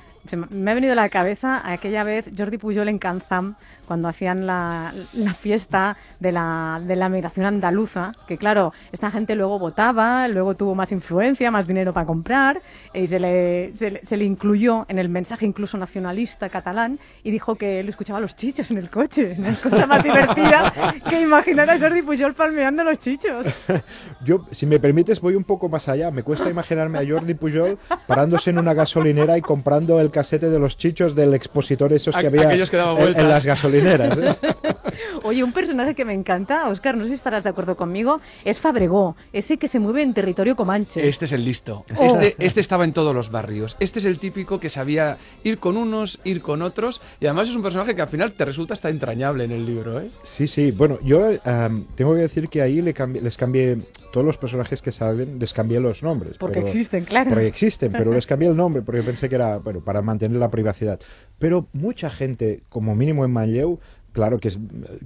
[0.51, 3.57] me ha venido a la cabeza aquella vez Jordi Pujol en Canzam,
[3.87, 4.93] cuando hacían la,
[5.39, 10.75] fiesta de la, de la migración andaluza, que claro, esta gente luego votaba, luego tuvo
[10.75, 12.63] más influencia, más dinero para comprar,
[12.95, 17.89] y se le, se, incluyó en el mensaje incluso nacionalista catalán, y dijo que él
[17.89, 19.37] escuchaba los chichos en el coche.
[19.45, 20.73] Es cosa más divertida
[21.09, 23.47] que imaginar a Jordi Pujol palmeando los chichos.
[24.25, 26.11] Yo, si me permites, voy un poco más allá.
[26.11, 30.59] Me cuesta imaginarme a Jordi Pujol parándose en una gasolinera y comprando el casete de
[30.59, 34.19] los chichos del expositor esos que había en, las gasolineras.
[34.19, 34.37] ¿eh?
[35.25, 38.61] Oye, un personaje que me encanta, Oscar, no sé si estarás de acuerdo conmigo, es
[38.61, 41.09] Fabregó, ese que se mueve en territorio comanche.
[41.09, 41.85] Este es el listo.
[41.97, 42.05] Oh.
[42.05, 43.77] Este, este estaba en todos los barrios.
[43.81, 47.57] Este es el típico que sabía ir con unos, ir con otros, y además es
[47.57, 50.01] un personaje que al final te resulta hasta entrañable en el libro.
[50.01, 50.11] ¿eh?
[50.23, 50.71] Sí, sí.
[50.71, 51.39] Bueno, yo
[51.97, 53.79] tengo que decir que ahí le les cambié
[54.13, 56.39] todos los personajes que salen, les cambié los nombres.
[56.39, 57.31] Porque existen, claro.
[57.31, 60.51] Porque existen, pero les cambié el nombre porque pensé que era, bueno, para mantener la
[60.51, 61.01] privacidad.
[61.39, 63.81] Pero mucha gente, como mínimo en Manlleu,
[64.13, 64.59] claro, que, es,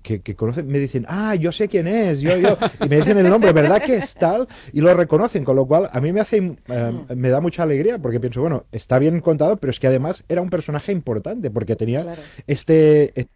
[0.03, 3.29] que, conocen, me dicen, ah, yo sé quién es, yo, yo, y me dicen el
[3.29, 4.49] nombre, ¿verdad que es tal?
[4.73, 7.99] Y lo reconocen, con lo cual a mí me hace, eh, me da mucha alegría,
[7.99, 11.77] porque pienso, bueno, está bien contado, pero es que además era un personaje importante, porque
[11.77, 12.17] tenía
[12.47, 13.29] este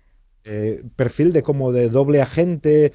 [0.45, 2.93] eh, perfil de como de doble agente,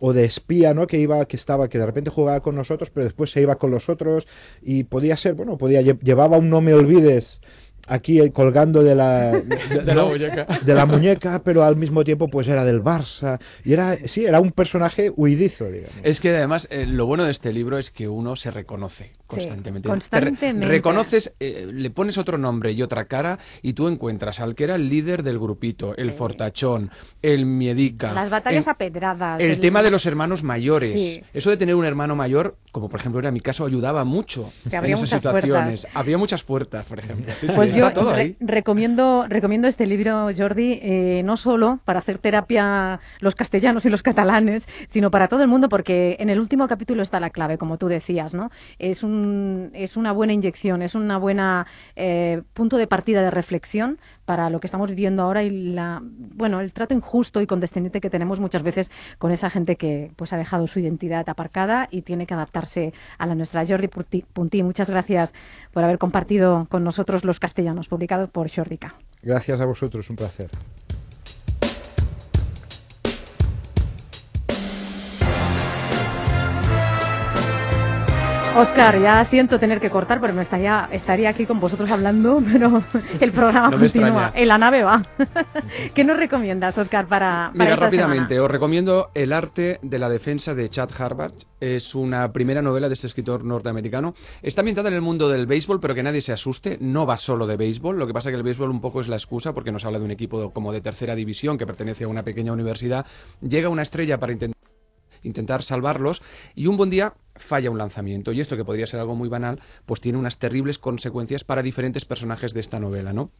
[0.00, 0.86] o de espía, ¿no?
[0.86, 3.70] Que iba, que estaba, que de repente jugaba con nosotros, pero después se iba con
[3.70, 4.26] los otros
[4.62, 7.40] y podía ser, bueno, podía llevaba un no me olvides
[7.86, 10.46] aquí eh, colgando de la, de, la muñeca.
[10.62, 11.42] de, la muñeca.
[11.42, 13.38] pero al mismo tiempo pues era del Barça.
[13.64, 15.94] Y era, sí, era un personaje huidizo, digamos.
[16.02, 19.88] Es que además eh, lo bueno de este libro es que uno se reconoce constantemente.
[19.88, 20.66] constantemente.
[20.66, 24.76] reconoces, eh, le pones otro nombre y otra cara y tú encuentras al que era
[24.76, 26.90] el líder del grupito, el fortachón,
[27.22, 28.12] el miedica.
[28.12, 29.40] Las batallas apedradas.
[29.40, 31.20] El, tema de los hermanos mayores.
[31.32, 34.84] Eso de tener un hermano mayor, como por ejemplo era mi caso, ayudaba mucho en
[34.86, 35.86] esas situaciones.
[35.94, 37.32] Había muchas puertas, por ejemplo.
[37.54, 37.90] pues yo
[38.40, 44.02] recomiendo, recomiendo este libro, Jordi, eh, no solo para hacer terapia los castellanos y los
[44.02, 47.78] catalanes, sino para todo el mundo, porque en el último capítulo está la clave, como
[47.78, 48.50] tú decías, ¿no?
[48.78, 53.98] Es, un, es una buena inyección, es una buena eh, punto de partida de reflexión
[54.24, 58.10] para lo que estamos viviendo ahora y la, bueno, el trato injusto y condescendiente que
[58.10, 62.26] tenemos muchas veces con esa gente que pues ha dejado su identidad aparcada y tiene
[62.26, 63.64] que adaptarse a la nuestra.
[63.66, 65.32] Jordi Puntí, muchas gracias
[65.72, 68.94] por haber compartido con nosotros los castellanos publicado por Jordica.
[69.22, 70.50] Gracias a vosotros, un placer.
[78.56, 82.82] Oscar, ya siento tener que cortar, pero me estaría, estaría aquí con vosotros hablando, pero
[83.20, 84.32] el programa No continúa.
[84.34, 85.02] En la nave va.
[85.94, 88.44] ¿Qué nos recomiendas, Oscar, para, para Mira, esta rápidamente, semana?
[88.44, 91.34] os recomiendo El arte de la defensa de Chad Harvard.
[91.60, 94.14] Es una primera novela de este escritor norteamericano.
[94.42, 96.78] Está ambientada en el mundo del béisbol, pero que nadie se asuste.
[96.80, 97.98] No va solo de béisbol.
[97.98, 99.98] Lo que pasa es que el béisbol un poco es la excusa, porque nos habla
[99.98, 103.04] de un equipo como de tercera división que pertenece a una pequeña universidad.
[103.40, 104.56] Llega una estrella para intentar
[105.26, 106.22] intentar salvarlos
[106.54, 109.60] y un buen día falla un lanzamiento y esto que podría ser algo muy banal
[109.84, 113.30] pues tiene unas terribles consecuencias para diferentes personajes de esta novela, ¿no?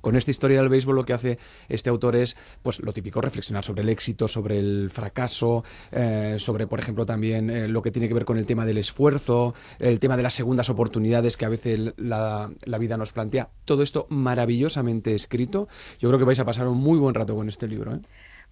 [0.00, 3.64] Con esta historia del béisbol lo que hace este autor es, pues lo típico, reflexionar
[3.64, 8.08] sobre el éxito, sobre el fracaso, eh, sobre, por ejemplo, también eh, lo que tiene
[8.08, 11.48] que ver con el tema del esfuerzo, el tema de las segundas oportunidades que a
[11.48, 13.50] veces la, la vida nos plantea.
[13.64, 15.68] Todo esto maravillosamente escrito.
[16.00, 17.94] Yo creo que vais a pasar un muy buen rato con este libro.
[17.94, 18.00] ¿eh?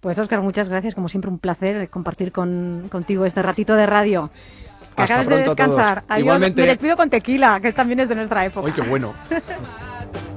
[0.03, 0.95] Pues Oscar, muchas gracias.
[0.95, 4.29] Como siempre, un placer compartir con, contigo este ratito de radio.
[4.97, 6.03] Que Hasta acabes de descansar.
[6.09, 6.25] Adiós.
[6.25, 6.61] Igualmente.
[6.61, 8.67] Me despido con tequila, que también es de nuestra época.
[8.67, 9.13] ¡Ay, qué bueno!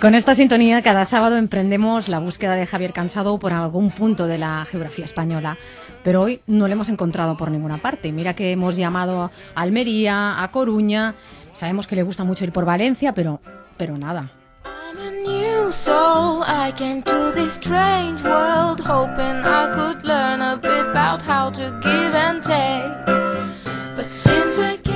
[0.00, 4.38] Con esta sintonía, cada sábado emprendemos la búsqueda de Javier Cansado por algún punto de
[4.38, 5.56] la geografía española.
[6.02, 8.10] Pero hoy no lo hemos encontrado por ninguna parte.
[8.10, 11.14] Mira que hemos llamado a Almería, a Coruña.
[11.54, 13.40] Sabemos que le gusta mucho ir por Valencia, pero,
[13.76, 14.32] pero nada.
[15.66, 16.44] New soul.
[16.44, 21.80] I came to this strange world hoping I could learn a bit about how to
[21.82, 23.05] give and take.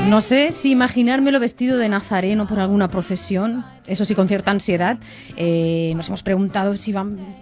[0.08, 4.98] No sé si imaginármelo vestido de nazareno por alguna profesión, eso sí con cierta ansiedad.
[5.36, 6.92] Eh, nos hemos preguntado si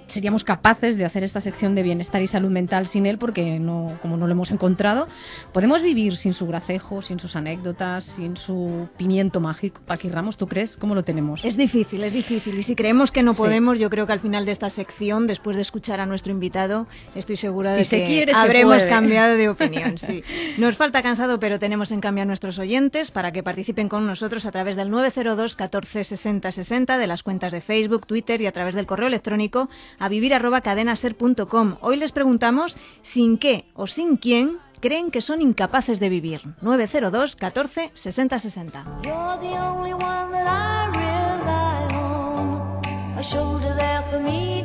[0.07, 3.97] seríamos capaces de hacer esta sección de bienestar y salud mental sin él, porque no,
[4.03, 5.09] como no lo hemos encontrado.
[5.55, 9.81] ¿Podemos vivir sin su gracejo, sin sus anécdotas, sin su pimiento mágico?
[9.87, 10.77] Paqui Ramos, ¿tú crees?
[10.77, 11.45] ¿Cómo lo tenemos?
[11.47, 12.59] Es difícil, es difícil.
[12.59, 13.39] Y si creemos que no Sí.
[13.39, 16.87] podemos, yo creo que al final de esta sección, después de escuchar a nuestro invitado,
[17.15, 19.97] estoy segura Si de se que quiere, habremos cambiado de opinión.
[20.09, 20.23] Sí.
[20.59, 24.47] Nos falta cansado, pero tenemos en cambio a nuestros oyentes para que participen con nosotros
[24.47, 28.53] a través del 902 14 60 60 de las cuentas de Facebook, Twitter y a
[28.53, 31.77] través del correo electrónico a vivir arroba cadenaser.com.
[31.83, 36.41] Hoy les preguntamos sin qué o sin quién creen que son incapaces de vivir.
[36.63, 38.85] 902 14 60 60.
[39.05, 43.19] You're the only one that I rely on.
[43.19, 44.58] A shoulder there for me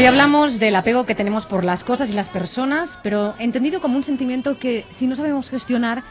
[0.00, 3.98] Hoy hablamos del apego que tenemos por las cosas y las personas, pero entendido como
[3.98, 6.02] un sentimiento que si no sabemos gestionar,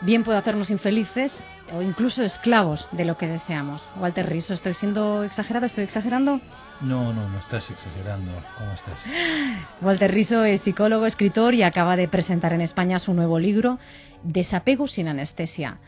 [0.00, 1.42] bien puede hacernos infelices
[1.74, 3.82] o incluso esclavos de lo que deseamos.
[3.96, 5.66] Walter Riso, ¿estoy siendo exagerado?
[5.66, 6.40] ¿Estoy exagerando?
[6.82, 8.30] No, no, no estás exagerando.
[8.58, 8.94] ¿Cómo estás?
[9.82, 13.80] Walter Riso es psicólogo, escritor y acaba de presentar en España su nuevo libro,
[14.22, 15.78] Desapego sin anestesia.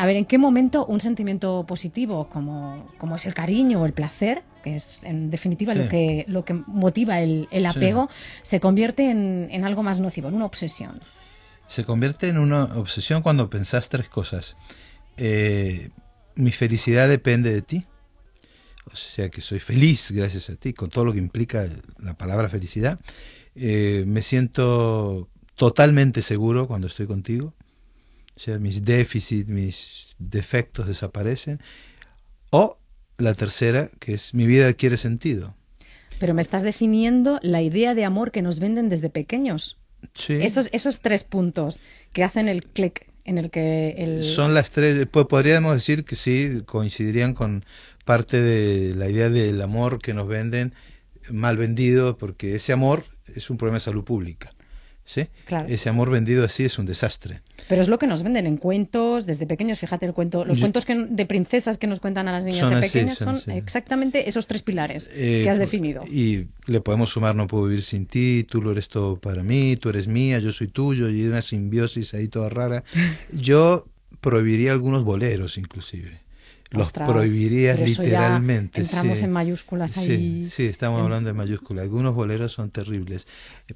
[0.00, 3.92] A ver, ¿en qué momento un sentimiento positivo como, como es el cariño o el
[3.92, 5.78] placer, que es en definitiva Sí.
[5.80, 7.68] lo, que, lo que motiva el, el Sí.
[7.76, 8.08] apego,
[8.44, 11.00] se convierte en, en algo más nocivo, en una obsesión?
[11.66, 14.56] Se convierte en una obsesión cuando pensás tres cosas.
[15.16, 15.90] Eh,
[16.36, 17.84] mi felicidad depende de ti.
[18.92, 22.48] O sea que soy feliz gracias a ti, con todo lo que implica la palabra
[22.48, 23.00] felicidad.
[23.56, 27.52] Eh, me siento totalmente seguro cuando estoy contigo.
[28.38, 31.60] O sea, mis déficits, mis defectos desaparecen.
[32.50, 32.78] O
[33.16, 35.56] la tercera, que es mi vida adquiere sentido.
[36.20, 39.76] Pero me estás definiendo la idea de amor que nos venden desde pequeños.
[40.14, 40.34] Sí.
[40.34, 41.80] Esos, esos tres puntos
[42.12, 44.22] que hacen el clic en el que el...
[44.22, 47.64] Son las tres, pues podríamos decir que sí, coincidirían con
[48.04, 50.74] parte de la idea del amor que nos venden
[51.28, 53.02] mal vendido, porque ese amor
[53.34, 54.50] es un problema de salud pública.
[55.08, 55.26] ¿Sí?
[55.46, 55.66] Claro.
[55.70, 57.40] Ese amor vendido así es un desastre.
[57.66, 59.78] Pero es lo que nos venden en cuentos desde pequeños.
[59.78, 62.68] Fíjate el cuento, los Yo- cuentos que, de princesas que nos cuentan a las niñas
[62.68, 66.04] de así, pequeñas son exactamente esos tres pilares Eh, que has pu- definido.
[66.06, 69.76] Y le podemos sumar no puedo vivir sin ti, tú lo eres todo para mí,
[69.76, 72.84] tú eres mía, yo soy tuyo, y una simbiosis ahí toda rara.
[73.32, 73.86] Yo
[74.20, 76.20] prohibiría algunos boleros inclusive.
[76.70, 78.80] Los Ostras, prohibiría pero eso ya literalmente.
[78.82, 79.24] entramos sí.
[79.24, 80.46] en mayúsculas Sí, ahí.
[80.48, 81.82] Sí, estamos En- hablando de mayúsculas.
[81.84, 83.26] Algunos boleros son terribles.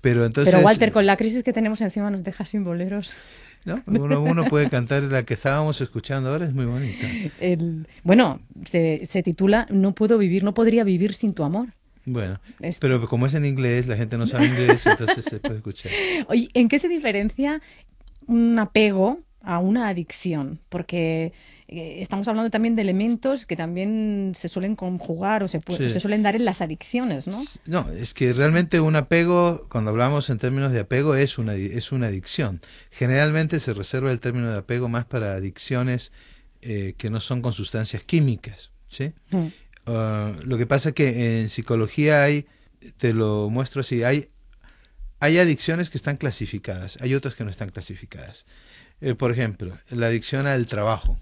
[0.02, 0.52] Pero entonces...
[0.52, 3.14] Pero Walter, con la crisis que tenemos encima nos deja sin boleros.
[3.64, 3.80] ¿no?
[3.86, 7.06] uno, uno puede cantar la que estábamos escuchando ahora, es muy bonita.
[7.40, 11.68] El- bueno, se, se titula No puedo vivir, no podría vivir sin tu amor.
[12.04, 12.40] Bueno,
[12.80, 15.92] pero como es en inglés, la gente no sabe inglés, entonces se puede escuchar.
[16.28, 17.62] Oye, ¿en qué se diferencia
[18.26, 20.58] un apego a una adicción?
[20.68, 21.32] Porque
[21.72, 25.90] eh, estamos hablando también de elementos que también se suelen conjugar o se, Sí.
[25.90, 27.42] se suelen dar en las adicciones, ¿no?
[27.66, 31.92] No, es que realmente un apego, cuando hablamos en términos de apego, es una, es
[31.92, 32.60] una adicción.
[32.90, 36.12] Generalmente se reserva el término de apego más para adicciones
[36.60, 39.12] eh, que no son con sustancias químicas, ¿sí?
[39.30, 39.46] Mm.
[39.86, 42.46] Ah, lo que pasa es que en psicología hay,
[42.98, 44.28] te lo muestro así, hay,
[45.18, 48.44] hay adicciones que están clasificadas, hay otras que no están clasificadas.
[49.00, 51.18] Eh, por ejemplo, la adicción al trabajo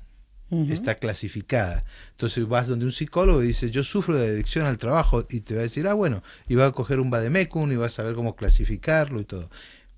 [0.51, 1.85] Está clasificada.
[2.11, 5.55] Entonces vas donde un psicólogo y dices, yo sufro de adicción al trabajo, y te
[5.55, 8.15] va a decir, ah, bueno, y va a coger un vademecum y va a saber
[8.15, 9.49] cómo clasificarlo y todo.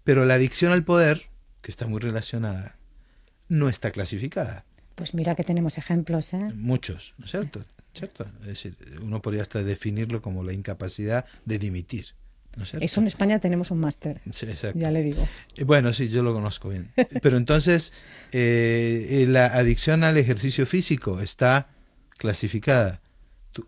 [0.04, 1.22] Pero la adicción al poder,
[1.62, 2.76] que está muy relacionada,
[3.48, 4.64] no está clasificada.
[4.94, 6.44] Pues mira que tenemos ejemplos, ¿eh?
[6.54, 7.64] Muchos, ¿no es cierto?
[7.94, 8.26] ¿Cierto?
[8.40, 12.06] Es decir, uno podría hasta definirlo como la incapacidad de dimitir.
[12.56, 12.84] ¿No es cierto?
[12.84, 15.26] Eso en España tenemos un máster, Sí, ya le digo.
[15.56, 16.92] Eh, Bueno, sí, yo lo conozco bien.
[17.22, 17.92] Pero entonces,
[18.32, 21.68] eh, eh, la adicción al ejercicio físico está
[22.18, 23.00] clasificada.
[23.52, 23.64] Tú,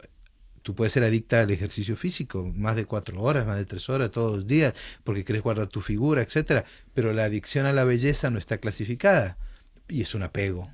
[0.62, 4.10] tú puedes ser adicta al ejercicio físico, más de cuatro horas, más de tres horas
[4.10, 6.64] todos los días, porque quieres guardar tu figura, etcétera.
[6.94, 9.36] Pero la adicción a la belleza no está clasificada
[9.88, 10.70] y es un apego.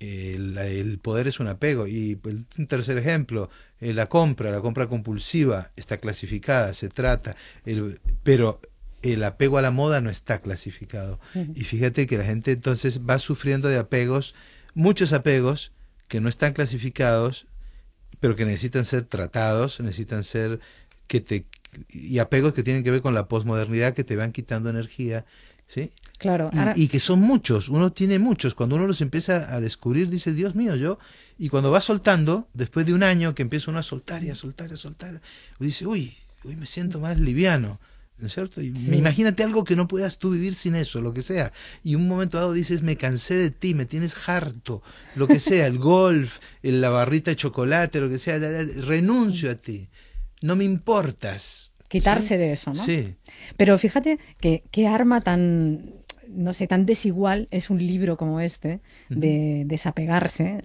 [0.00, 1.86] El, el poder es un apego.
[1.86, 3.50] Y pues, un tercer ejemplo,
[3.80, 8.60] eh, la compra, la compra compulsiva está clasificada, se trata, el- pero
[9.02, 11.20] el apego a la moda no está clasificado.
[11.54, 14.34] Y fíjate que la gente entonces va sufriendo de apegos,
[14.74, 15.72] muchos apegos
[16.08, 17.46] que no están clasificados,
[18.20, 20.60] pero que necesitan ser tratados, necesitan ser
[21.06, 21.46] que te
[21.88, 25.24] y apegos que tienen que ver con la posmodernidad que te van quitando energía,
[25.66, 25.90] ¿sí?
[26.24, 26.48] Claro.
[26.54, 28.54] Y, ahora- y que son muchos, uno tiene muchos.
[28.54, 30.98] Cuando uno los empieza a descubrir, dice, Dios mío, yo.
[31.38, 34.34] Y cuando va soltando, después de un año que empieza uno a soltar y a
[34.34, 35.20] soltar y a soltar,
[35.58, 37.78] dice, uy, hoy me siento más liviano.
[38.16, 38.62] ¿No es cierto?
[38.62, 38.94] Y Sí.
[38.94, 41.52] imagínate algo que no puedas tú vivir sin eso, lo que sea.
[41.82, 44.82] Y un momento dado dices, me cansé de ti, me tienes harto,
[45.16, 49.56] lo que sea, el golf, el- la barrita de chocolate, lo que sea, renuncio a
[49.56, 49.88] ti.
[50.40, 51.72] No me importas.
[51.94, 52.36] Quitarse ¿Sí?
[52.36, 52.84] de eso, ¿no?
[52.84, 53.14] Sí.
[53.56, 55.92] Pero fíjate que qué arma tan,
[56.28, 60.60] no sé, tan desigual es un libro como este de desapegarse.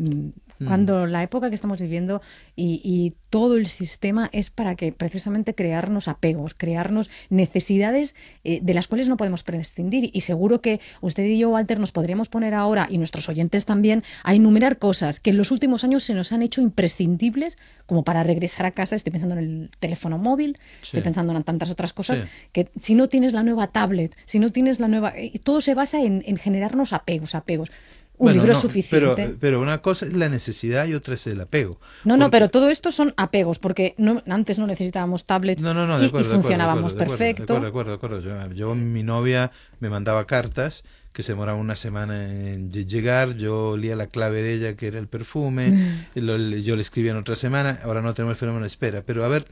[0.59, 2.21] Mm, Cuando la época que estamos viviendo
[2.55, 8.73] y, y todo el sistema es para que precisamente crearnos apegos, crearnos necesidades eh, de
[8.73, 10.09] las cuales no podemos prescindir.
[10.13, 14.03] Y seguro que usted y yo, Walter, nos podríamos poner ahora, y nuestros oyentes también,
[14.23, 18.23] a enumerar cosas que en los últimos años se nos han hecho imprescindibles, como para
[18.23, 18.95] regresar a casa.
[18.95, 22.25] Estoy pensando en el teléfono móvil, estoy pensando en tantas otras cosas Sí.
[22.51, 25.13] que si no tienes la nueva tablet, si no tienes la nueva...
[25.15, 27.71] eh, Todo se basa en, en generarnos apegos, apegos.
[28.19, 29.15] Un Bueno, libro no, suficiente.
[29.15, 31.79] Pero, pero una cosa es la necesidad y otra es el apego.
[32.03, 35.87] no, no, pero todo esto son apegos, porque no, antes no necesitábamos tablets No, no,
[35.87, 37.53] no, y, de y acuerdo, de acuerdo, funcionábamos de acuerdo, de perfecto.
[37.55, 38.49] acuerdo, De acuerdo, de acuerdo.
[38.49, 43.35] Yo, yo, mi novia me mandaba cartas que se demoraban una semana en lle- llegar,
[43.37, 45.71] yo olía la clave de ella que era el perfume,
[46.15, 46.19] Mm.
[46.19, 49.01] lo- yo le escribía en otra semana, ahora no tenemos el fenómeno de espera.
[49.03, 49.45] Pero a ver,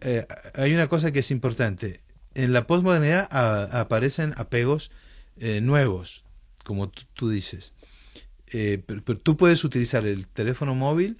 [0.00, 2.00] eh, hay una cosa que es importante.
[2.34, 4.90] En la posmodernidad aparecen apegos
[5.40, 6.24] eh, nuevos,
[6.64, 7.72] como tú dices.
[8.52, 11.18] Eh, pero, pero tú puedes utilizar el teléfono móvil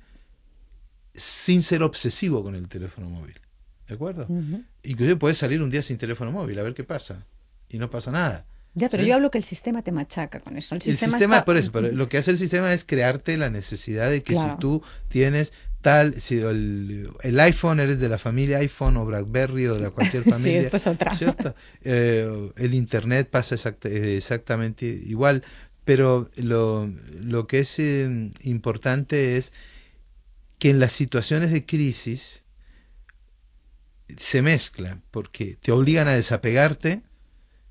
[1.15, 3.41] sin ser obsesivo con el teléfono móvil.
[3.89, 4.25] ¿De acuerdo?
[4.29, 4.63] Ujú.
[4.83, 7.27] Inclusive puedes salir un día sin teléfono móvil, a ver qué pasa.
[7.69, 8.45] Y no pasa nada.
[8.75, 9.09] Ya, pero ¿Sí?
[9.09, 10.75] yo hablo que el sistema te machaca con eso.
[10.75, 13.37] El El sistema, sistema, está- por eso, pero lo que hace el sistema es crearte
[13.37, 14.53] la necesidad de que Claro.
[14.53, 19.67] si tú tienes tal, si el, el iPhone eres de la familia iPhone o BlackBerry
[19.69, 21.17] o de la cualquier Sí, familia, esto es otra.
[21.17, 21.55] ¿cierto?
[21.83, 25.43] Eh, el Internet pasa exacta- exactamente igual,
[25.89, 26.87] pero lo,
[27.19, 29.55] lo que es eh, importante es
[30.59, 32.45] que en las situaciones de crisis
[34.19, 37.01] se mezclan, porque te obligan a desapegarte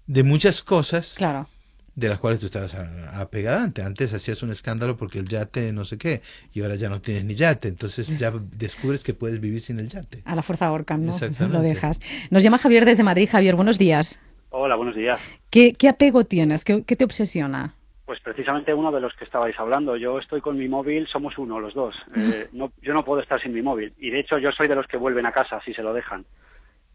[0.07, 1.47] de muchas cosas Claro.
[1.93, 3.85] de las cuales tú estabas apegada antes.
[3.85, 6.23] Antes hacías un escándalo porque el yate no sé qué,
[6.55, 9.89] y ahora ya no tienes ni yate, entonces ya descubres que puedes vivir sin el
[9.89, 10.23] yate.
[10.25, 11.11] A la fuerza Orcam, ¿no?
[11.11, 11.55] Exactamente.
[11.55, 11.99] Lo dejas.
[12.31, 13.29] Nos llama Javier desde Madrid.
[13.31, 14.19] Javier, buenos días.
[14.49, 15.19] Hola, buenos días.
[15.51, 16.63] ¿Qué, qué apego tienes?
[16.65, 17.75] ¿Qué, qué te obsesiona?
[18.07, 19.97] Pues precisamente uno de los que estabais hablando.
[19.97, 21.93] Yo estoy con mi móvil, somos uno, los dos.
[22.15, 23.93] Eh, no, yo no puedo estar sin mi móvil.
[23.99, 26.25] Y de hecho yo soy de los que vuelven a casa si se lo dejan.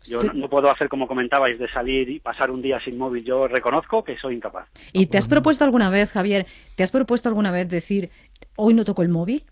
[0.05, 3.25] Yo no, no puedo hacer como comentabais de salir y pasar un día sin móvil.
[3.25, 4.69] Yo reconozco que soy incapaz.
[4.95, 6.47] ¿Y te has propuesto alguna vez, Javier,
[6.77, 8.09] te has propuesto alguna vez decir,
[8.57, 9.45] hoy no toco el móvil?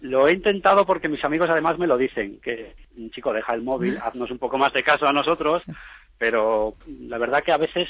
[0.00, 2.74] Lo he intentado porque mis amigos además me lo dicen, que
[3.12, 5.62] chico, deja el móvil, haznos un poco más de caso a nosotros,
[6.18, 7.88] pero la verdad que a veces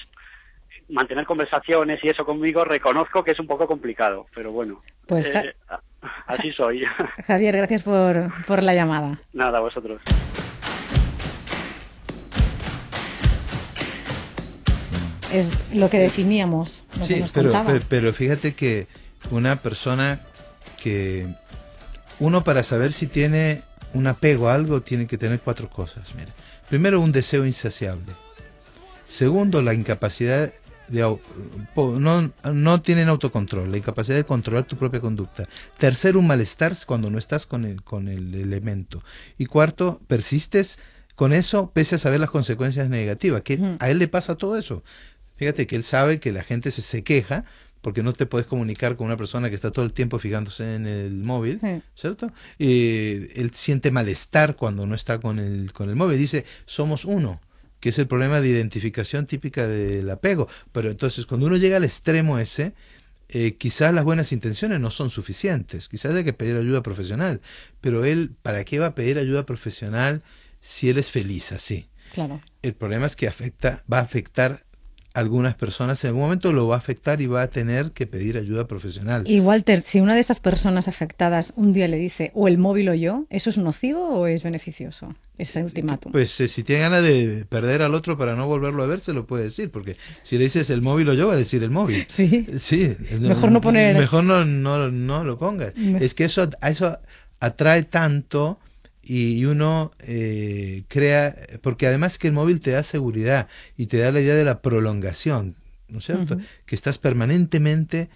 [0.91, 5.41] mantener conversaciones y eso conmigo reconozco que es un poco complicado, pero bueno, Pues, Ja-
[5.45, 5.55] eh,
[6.27, 6.83] así soy.
[7.27, 9.21] Javier, gracias por, por la llamada.
[9.33, 10.01] Nada, vosotros.
[15.33, 17.73] Es lo que definíamos, lo que Sí, nos pero, contaba.
[17.73, 18.89] pero, pero fíjate que
[19.31, 20.19] una persona
[20.83, 21.27] que
[22.19, 23.63] uno para saber si tiene
[23.95, 26.13] un apego a algo tiene que tener cuatro cosas.
[26.17, 26.33] Mira,
[26.69, 28.13] primero un deseo insaciable.
[29.07, 30.53] Segundo, la incapacidad
[30.91, 31.19] de
[31.77, 35.49] no, no tienen autocontrol, la incapacidad de controlar tu propia conducta.
[35.79, 39.03] Tercero, un malestar cuando no estás con el, con el elemento.
[39.39, 40.79] Y cuarto, persistes
[41.15, 43.43] con eso pese a saber las consecuencias negativas.
[43.43, 44.83] Que a él le pasa todo eso.
[45.37, 47.45] Fíjate que él sabe que la gente se, se queja
[47.81, 50.87] porque no te puedes comunicar con una persona que está todo el tiempo fijándose en
[50.87, 51.61] el móvil,
[51.95, 52.31] ¿cierto?
[52.59, 56.19] Eh, él siente malestar cuando no está con el, con el móvil.
[56.19, 57.41] Dice, somos uno,
[57.81, 60.49] que es el problema de identificación típica del apego.
[60.73, 62.75] Pero entonces, cuando uno llega al extremo ese,
[63.29, 65.89] eh, quizás las buenas intenciones no son suficientes.
[65.89, 67.41] Quizás hay que pedir ayuda profesional.
[67.81, 70.23] Pero él, ¿para qué va a pedir ayuda profesional
[70.61, 71.89] si él es feliz así?
[72.13, 72.43] Claro.
[72.63, 74.65] El problema es que afecta, va a afectar
[75.13, 78.39] algunas personas en algún momento lo va a afectar y va a tener que pedir
[78.39, 79.25] ayuda profesional.
[79.27, 82.89] Y Walter, si una de esas personas afectadas un día le dice o el móvil
[82.91, 85.15] o yo, ¿eso es nocivo o es beneficioso?
[85.37, 86.13] Ese ultimátum.
[86.13, 89.13] Pues eh, si tiene ganas de perder al otro para no volverlo a ver, se
[89.13, 91.71] lo puede decir, porque si le dices el móvil o yo, va a decir el
[91.71, 92.05] móvil.
[92.09, 92.47] Sí.
[92.59, 92.95] Sí.
[93.19, 95.75] Mejor no poner- Mejor no, no, no lo pongas.
[95.77, 96.99] Me- Es que eso, a eso
[97.41, 98.59] atrae tanto
[99.13, 104.13] y uno eh, crea, porque además que el móvil te da seguridad y te da
[104.13, 105.57] la idea de la prolongación,
[105.89, 106.37] ¿no es cierto?
[106.67, 108.09] Que estás permanentemente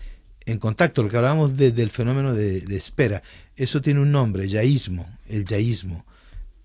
[0.46, 3.22] en contacto, lo que hablábamos de- del fenómeno de, de espera.
[3.56, 6.04] Eso tiene un nombre, yaísmo, el yaísmo,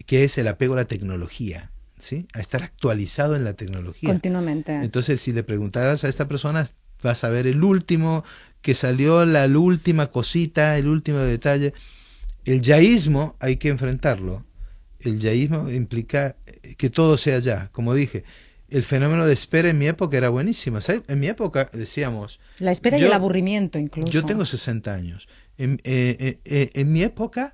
[0.06, 2.28] que es el apego a la tecnología, ¿sí?
[2.34, 4.10] A estar actualizado en la tecnología.
[4.12, 4.74] Continuamente.
[4.76, 6.70] Entonces, si le preguntaras a esta persona,
[7.02, 8.24] vas a ver el último
[8.62, 11.74] que salió, la última cosita, el último detalle.
[12.50, 14.44] El yaísmo hay que enfrentarlo.
[15.00, 17.70] El yaísmo implica eh, que todo sea ya.
[17.72, 18.24] Como dije,
[18.70, 20.82] el fenómeno de espera en mi época era buenísimo.
[20.82, 21.04] ¿sabes?
[21.08, 22.40] En mi época decíamos...
[22.58, 24.12] La espera y el aburrimiento incluso.
[24.12, 25.28] Yo tengo 60 años.
[25.58, 27.54] En, eh, eh, en mi época,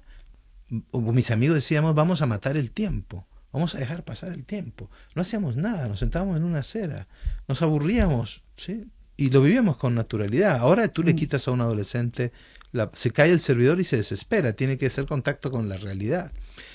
[0.93, 3.27] mis amigos decíamos, vamos a matar el tiempo.
[3.51, 4.89] Vamos a dejar pasar el tiempo.
[5.15, 7.07] No hacíamos nada, nos sentábamos en una acera,
[7.47, 8.85] nos aburríamos, ¿sí?
[9.17, 10.57] Y lo vivíamos con naturalidad.
[10.57, 11.05] Ahora tú Mm.
[11.05, 12.33] le quitas a un adolescente,
[12.75, 16.31] la- se cae el servidor y se desespera, tiene que hacer contacto con la realidad.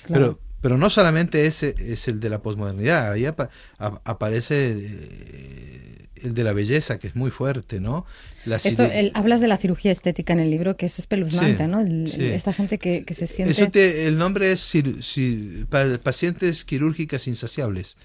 [0.06, 0.38] Claro.
[0.38, 3.48] Pero, pero no solamente ese es el de la posmodernidad, ahí apa-
[3.78, 8.04] aparece eh, el de la belleza, que es muy fuerte, ¿no?
[8.44, 11.70] La Esto, el- hablas de la cirugía estética en el libro, que es espeluznante, Sí,
[11.70, 11.80] ¿no?
[11.80, 12.24] El- sí.
[12.24, 13.52] Esta gente que, que se siente...
[13.52, 15.66] Eso te- el nombre es cir-
[16.02, 17.96] pacientes quirúrgicas insaciables.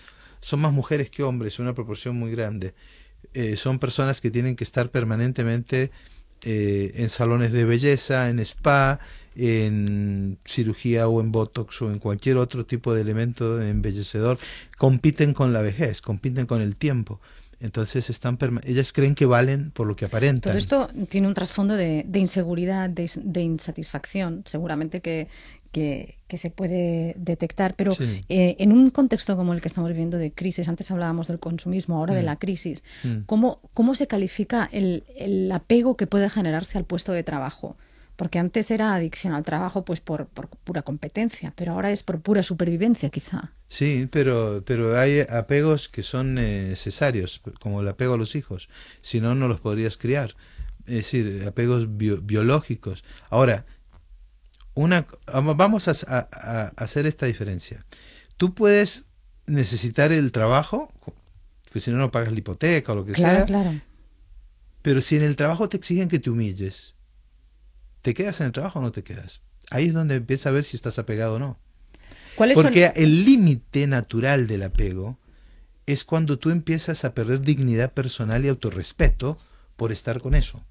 [0.42, 2.74] Son más mujeres que hombres, una proporción muy grande.
[3.34, 5.92] Eh, son personas que tienen que estar permanentemente
[6.44, 9.00] eh, en salones de belleza, en spa,
[9.36, 14.38] en cirugía o en botox o en cualquier otro tipo de elemento embellecedor.
[14.78, 17.20] Compiten con la vejez, compiten con el tiempo.
[17.60, 20.52] Entonces están ellas creen que valen por lo que aparentan.
[20.52, 25.30] Todo esto tiene un trasfondo de, inseguridad, de, de insatisfacción, seguramente que,
[25.76, 28.24] que, que se puede detectar, pero Sí.
[28.30, 31.98] eh, en un contexto como el que estamos viviendo de crisis, antes hablábamos del consumismo,
[31.98, 32.26] ahora de Mm.
[32.32, 33.18] la crisis, Mm.
[33.26, 37.76] ¿cómo, cómo se califica el, el apego que puede generarse al puesto de trabajo?
[38.16, 42.22] Porque antes era adicción al trabajo pues por, por pura competencia, pero ahora es por
[42.22, 43.52] pura supervivencia quizá.
[43.68, 48.70] Sí, pero, pero hay apegos que son eh, necesarios, como el apego a los hijos.
[49.02, 50.30] Si no, no los podrías criar.
[50.88, 53.04] Es decir, apegos bio- biológicos.
[53.30, 53.66] Ahora,
[54.76, 55.08] una,
[55.56, 57.86] vamos a, a- a hacer esta diferencia.
[58.38, 59.06] Tú puedes
[59.48, 60.92] necesitar el trabajo,
[61.72, 63.82] pues si no, no pagas la hipoteca o lo que Claro, sea, claro.
[64.82, 66.96] pero si en el trabajo te exigen que te humilles,
[68.02, 69.42] ¿te quedas en el trabajo o no te quedas?
[69.72, 71.58] Ahí es donde empieza a ver si estás apegado o no.
[72.36, 75.18] ¿Cuáles son- Porque el límite natural del apego
[75.86, 79.38] es cuando tú empiezas a perder dignidad personal y autorrespeto
[79.76, 80.64] por estar con eso.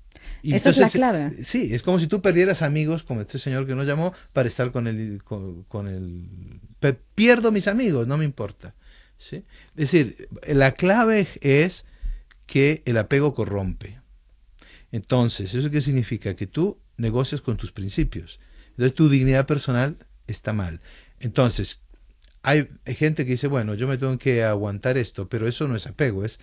[0.42, 1.44] Y Esa es la clave.
[1.44, 4.72] Sí, es como si tú perdieras amigos, como este señor que nos llamó, para estar
[4.72, 5.22] con el...
[5.24, 6.60] Con, con el
[7.14, 8.74] pierdo mis amigos, no me importa.
[9.16, 9.44] ¿sí?
[9.76, 11.86] Es decir, la clave es
[12.46, 14.00] que el apego corrompe.
[14.92, 16.36] Entonces, ¿eso qué significa?
[16.36, 18.38] Que tú negocias con tus principios.
[18.70, 19.96] Entonces, tu dignidad personal
[20.26, 20.80] está mal.
[21.20, 21.80] Entonces,
[22.44, 25.74] hay, hay gente que dice, bueno, yo me tengo que aguantar esto, pero eso no
[25.74, 26.38] es apego, es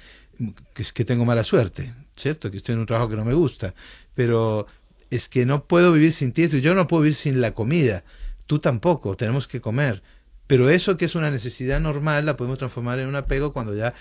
[0.74, 2.52] que, es que tengo mala suerte, ¿cierto?
[2.52, 3.74] Que estoy en un trabajo que no me gusta,
[4.16, 4.66] pero
[5.10, 8.04] es que no puedo vivir sin ti, yo no puedo vivir sin la comida,
[8.48, 10.02] tú tampoco, tenemos que comer.
[10.48, 13.94] Pero eso que es una necesidad normal la podemos transformar en un apego cuando ya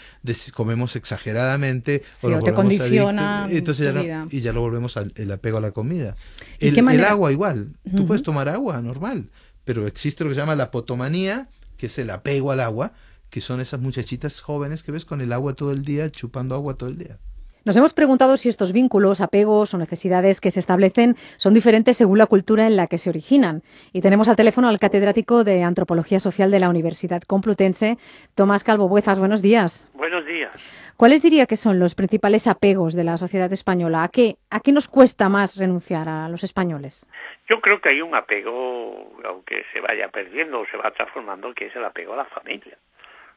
[0.52, 4.00] comemos exageradamente Sí, o te condiciona entonces ya no-
[4.32, 6.16] y ya lo volvemos al el apego a la comida.
[6.58, 9.30] ¿Y El, el agua igual, tú puedes tomar agua normal,
[9.64, 11.48] pero existe lo que se llama la potomanía,
[11.80, 12.92] que es el apego al agua,
[13.30, 16.74] que son esas muchachitas jóvenes que ves con el agua todo el día, chupando agua
[16.74, 17.16] todo el día.
[17.64, 22.18] Nos hemos preguntado si estos vínculos, apegos o necesidades que se establecen son diferentes según
[22.18, 23.62] la cultura en la que se originan.
[23.92, 27.96] Y tenemos al teléfono al catedrático de Antropología Social de la Universidad Complutense,
[28.34, 29.18] Tomás Calvo Buezas.
[29.18, 29.88] Buenos días.
[29.94, 30.52] Buenos días.
[31.00, 34.02] ¿Cuáles diría que son los principales apegos de la sociedad española?
[34.02, 37.08] ¿A qué, ¿A qué nos cuesta más renunciar a los españoles?
[37.48, 41.68] Yo creo que hay un apego, aunque se vaya perdiendo o se va transformando, que
[41.68, 42.76] es el apego a la familia.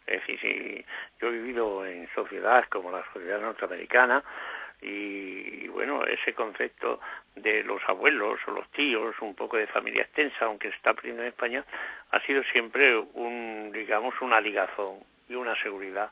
[0.05, 0.85] Es decir, si
[1.21, 4.21] yo he vivido en sociedades como la sociedad norteamericana
[4.81, 6.99] y, bueno, ese concepto
[7.37, 11.21] de los abuelos o los tíos, un poco de familia extensa, aunque se está perdiendo
[11.21, 11.63] en España,
[12.11, 14.97] ha sido siempre un, digamos, una ligazón
[15.29, 16.11] y una seguridad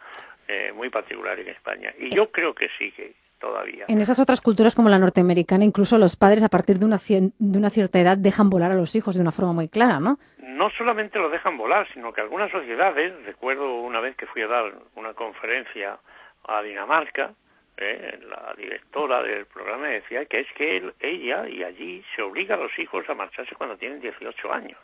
[0.52, 1.94] eh, muy particular en España.
[1.98, 3.86] Y yo creo que sigue todavía.
[3.88, 7.34] En esas otras culturas como la norteamericana, incluso los padres a partir de una, cien-
[7.40, 10.18] de una cierta edad dejan volar a los hijos de una forma muy clara, ¿no?
[10.40, 14.48] no solamente lo dejan volar, sino que algunas sociedades, recuerdo una vez que fui a
[14.48, 15.98] dar una conferencia
[16.48, 17.34] a Dinamarca,
[17.78, 22.56] eh, la directora del programa decía que es que él- ella y allí se obliga
[22.56, 24.78] a los hijos a marcharse cuando tienen 18 años.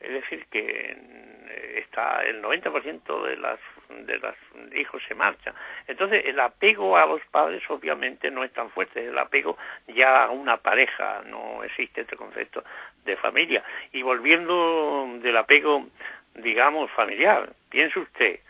[0.00, 3.58] Es decir, que mm, está el 90% de las
[4.06, 4.34] de los
[4.74, 5.54] hijos se marchan.
[5.86, 9.06] Entonces, el apego a los padres obviamente no es tan fuerte.
[9.06, 9.56] El apego
[9.88, 12.64] ya a una pareja, no existe este concepto
[13.04, 13.62] de familia.
[13.92, 15.86] Y volviendo del apego,
[16.34, 18.40] digamos, familiar, piense usted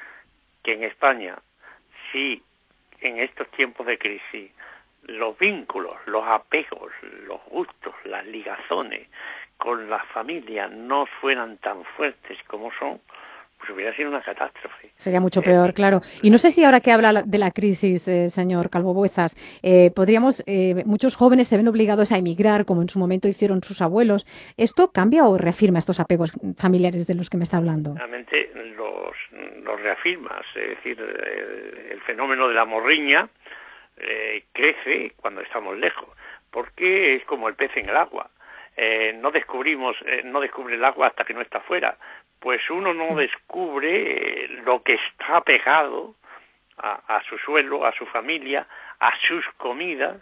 [0.62, 1.36] que en España,
[2.11, 2.43] si
[3.01, 4.51] en estos tiempos de crisis
[5.05, 6.93] los vínculos, los apegos,
[7.26, 9.09] los gustos, las ligazones
[9.57, 13.01] con la familia no fueran tan fuertes como son,
[13.63, 14.91] pues hubiera sido una catástrofe.
[14.97, 16.01] Sería mucho peor, claro.
[16.21, 19.37] Y no sé si ahora que habla la- de la crisis, eh, señor Calvo Buezas,
[19.63, 23.63] eh, podríamos, eh, muchos jóvenes se ven obligados a emigrar, como en su momento hicieron
[23.63, 24.27] sus abuelos.
[24.57, 27.95] ¿Esto cambia o reafirma estos apegos familiares de los que me está hablando?
[27.95, 29.15] realmente los,
[29.63, 33.29] los reafirmas, es decir, el, el fenómeno de la morriña
[33.97, 36.09] eh, crece cuando estamos lejos,
[36.51, 38.29] porque es como el pez en el agua.
[38.77, 41.97] Eh, no descubrimos, eh, no descubre el agua hasta que no está fuera.
[42.43, 46.16] Pues uno no descubre eh, lo que está pegado
[46.76, 48.66] a, a su suelo, a su familia,
[48.99, 50.16] a sus comidas,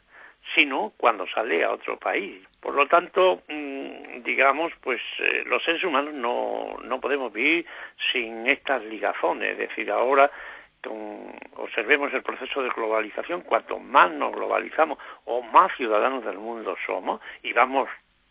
[0.54, 2.46] sino cuando sale a otro país.
[2.60, 7.64] Por lo tanto, mm, digamos, pues eh, los seres humanos no, no podemos vivir
[8.12, 9.52] sin estas ligazones.
[9.52, 10.30] Es decir, ahora
[10.82, 16.76] con- observemos el proceso de globalización, cuanto más nos globalizamos o más ciudadanos del mundo
[16.84, 17.88] somos y vamos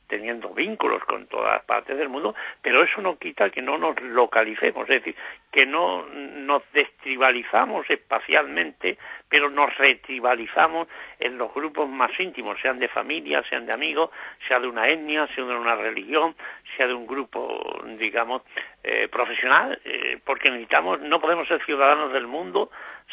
[0.10, 4.90] teniendo vínculos con todas partes del mundo, pero eso no quita que no nos localicemos,
[4.90, 5.16] es decir,
[5.52, 8.98] que no nos destribalizamos espacialmente,
[9.30, 10.88] pero nos retribalizamos
[11.20, 14.10] en los grupos más íntimos, sean de familia, sean de amigos,
[14.48, 16.36] sea de una etnia, sea de una religión,
[16.76, 18.42] sea de un grupo, digamos,
[18.84, 22.72] eh, profesional, eh, porque necesitamos, no podemos ser ciudadanos del mundo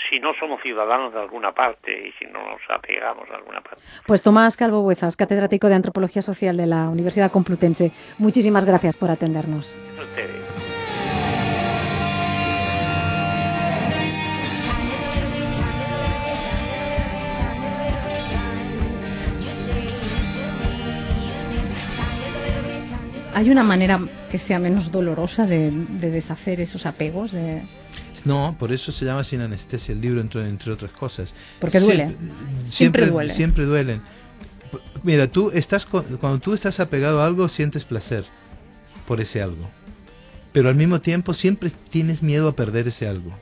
[0.08, 3.82] si no somos ciudadanos de alguna parte y si no nos apegamos a alguna parte.
[4.06, 9.10] Pues Tomás Calvo Buezas, catedrático de Antropología Social de la Universidad Complutense, muchísimas gracias por
[9.10, 9.74] atendernos.
[9.98, 10.45] Ustedes.
[23.36, 27.32] ¿Hay una manera que sea menos dolorosa de, de deshacer esos apegos?
[27.32, 27.62] De...
[28.24, 31.34] No, por eso se llama sin anestesia el libro, entre, entre otras cosas.
[31.60, 32.06] Porque duele.
[32.06, 33.34] Siempre, Siempre duele.
[33.34, 34.00] Siempre duelen.
[35.02, 38.24] Mira, tú estás con- cuando tú estás apegado a algo, sientes placer
[39.06, 39.68] por ese algo.
[40.52, 43.32] Pero al mismo tiempo siempre tienes miedo a perder ese algo.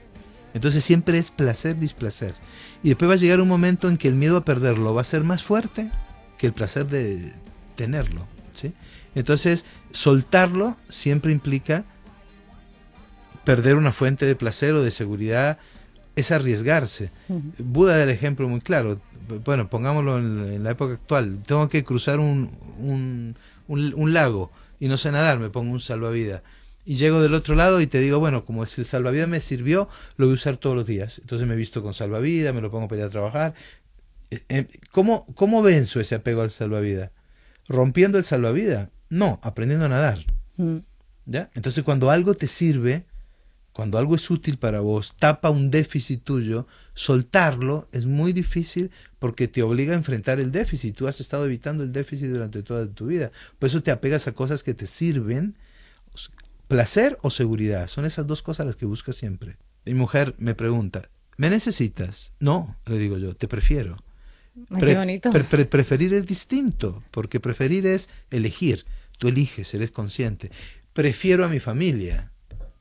[0.55, 2.35] Entonces siempre es placer, displacer.
[2.83, 5.05] Y después va a llegar un momento en que el miedo a perderlo va a
[5.05, 5.89] ser más fuerte
[6.37, 7.33] que el placer de
[7.77, 8.27] tenerlo.
[8.55, 8.73] ¿sí?
[9.15, 11.85] Entonces, soltarlo siempre implica
[13.45, 15.59] perder una fuente de placer o de seguridad
[16.17, 17.11] es arriesgarse.
[17.59, 18.99] Buda da el ejemplo muy claro.
[19.45, 21.41] Bueno, pongámoslo en, en la época actual.
[21.47, 23.37] Tengo que cruzar un, un,
[23.69, 24.51] un- un lago
[24.81, 26.43] y no sé nadar, me pongo un salvavidas.
[26.87, 29.89] Y llego del otro lado y te digo, bueno, como si el salvavidas me sirvió,
[30.19, 31.19] lo voy a usar todos los días.
[31.19, 33.55] Entonces me he visto con salvavidas, me lo pongo para ir a trabajar.
[34.31, 37.11] Eh, eh, ¿Cómo, ¿Cómo venzo ese apego al salvavidas?
[37.69, 38.91] ¿Rompiendo el salvavidas?
[39.15, 40.19] No, aprendiendo a nadar.
[40.57, 40.79] Mm.
[41.27, 41.51] ¿Ya?
[41.55, 43.05] Entonces cuando algo te sirve,
[43.73, 49.49] cuando algo es útil para vos, tapa un déficit tuyo, soltarlo es muy difícil porque
[49.49, 50.97] te obliga a enfrentar el déficit.
[50.97, 53.31] Tú has estado evitando el déficit durante toda tu vida.
[53.59, 55.55] Por eso te apegas a cosas que te sirven,
[56.69, 57.89] placer o seguridad.
[57.89, 59.57] Son esas dos cosas las que buscas siempre.
[59.85, 62.33] Mi mujer me pregunta, ¿me necesitas?
[62.41, 63.97] No, le digo yo, te prefiero.
[64.71, 65.31] Ay, qué bonito.
[65.31, 68.85] pre- pre- preferir es distinto, porque preferir es elegir.
[69.19, 70.51] Tú eliges, eres consciente.
[70.93, 72.31] Prefiero a mi familia,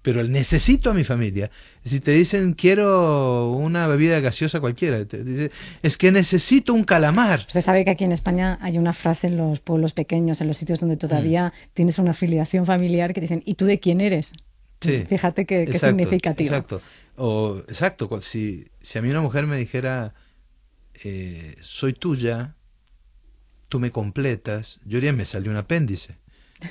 [0.01, 1.49] pero el necesito a mi familia.
[1.85, 7.45] Si te dicen quiero una bebida gaseosa cualquiera, te dice, es que necesito un calamar.
[7.47, 10.57] Usted sabe que aquí en España hay una frase en los pueblos pequeños, en los
[10.57, 11.69] sitios donde todavía Mm.
[11.73, 14.33] tienes una afiliación familiar, que dicen, ¿y tú de quién eres?
[14.81, 15.05] Sí.
[15.07, 16.49] Fíjate qué, qué Exacto, significativo.
[16.49, 16.81] Exacto.
[17.15, 20.13] O, exacto, si, si a mí una mujer me dijera,
[21.03, 22.55] eh, soy tuya,
[23.69, 26.17] tú me completas, yo diría, me salió un apéndice.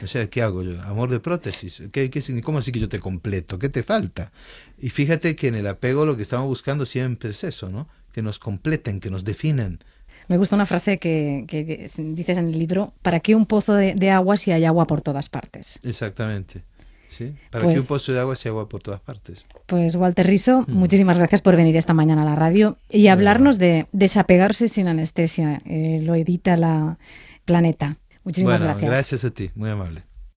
[0.02, 0.80] O sea, ¿qué hago yo?
[0.82, 1.82] Amor de prótesis.
[1.92, 3.58] ¿Qué, qué, ¿Cómo así que yo te completo?
[3.58, 4.32] ¿Qué te falta?
[4.78, 7.88] Y fíjate que en el apego lo que estamos buscando siempre es eso, ¿no?
[8.12, 9.80] Que nos completen, que nos definan.
[10.28, 13.94] Me gusta una frase que, que dices en el libro, ¿para qué un pozo de,
[13.94, 15.78] de agua si hay agua por todas partes?
[15.82, 16.62] Exactamente.
[17.10, 17.34] ¿Sí?
[17.50, 19.44] Para Pues- que un pozo de agua sea agua por todas partes.
[19.66, 20.72] Pues Walter Riso, Mm.
[20.72, 25.60] muchísimas gracias por venir esta mañana a la radio y hablarnos de desapegarse sin anestesia.
[25.66, 26.96] Eh, lo edita la
[27.44, 27.96] Planeta.
[28.24, 28.90] Muchísimas bueno, gracias.
[28.90, 30.04] gracias a ti, muy amable.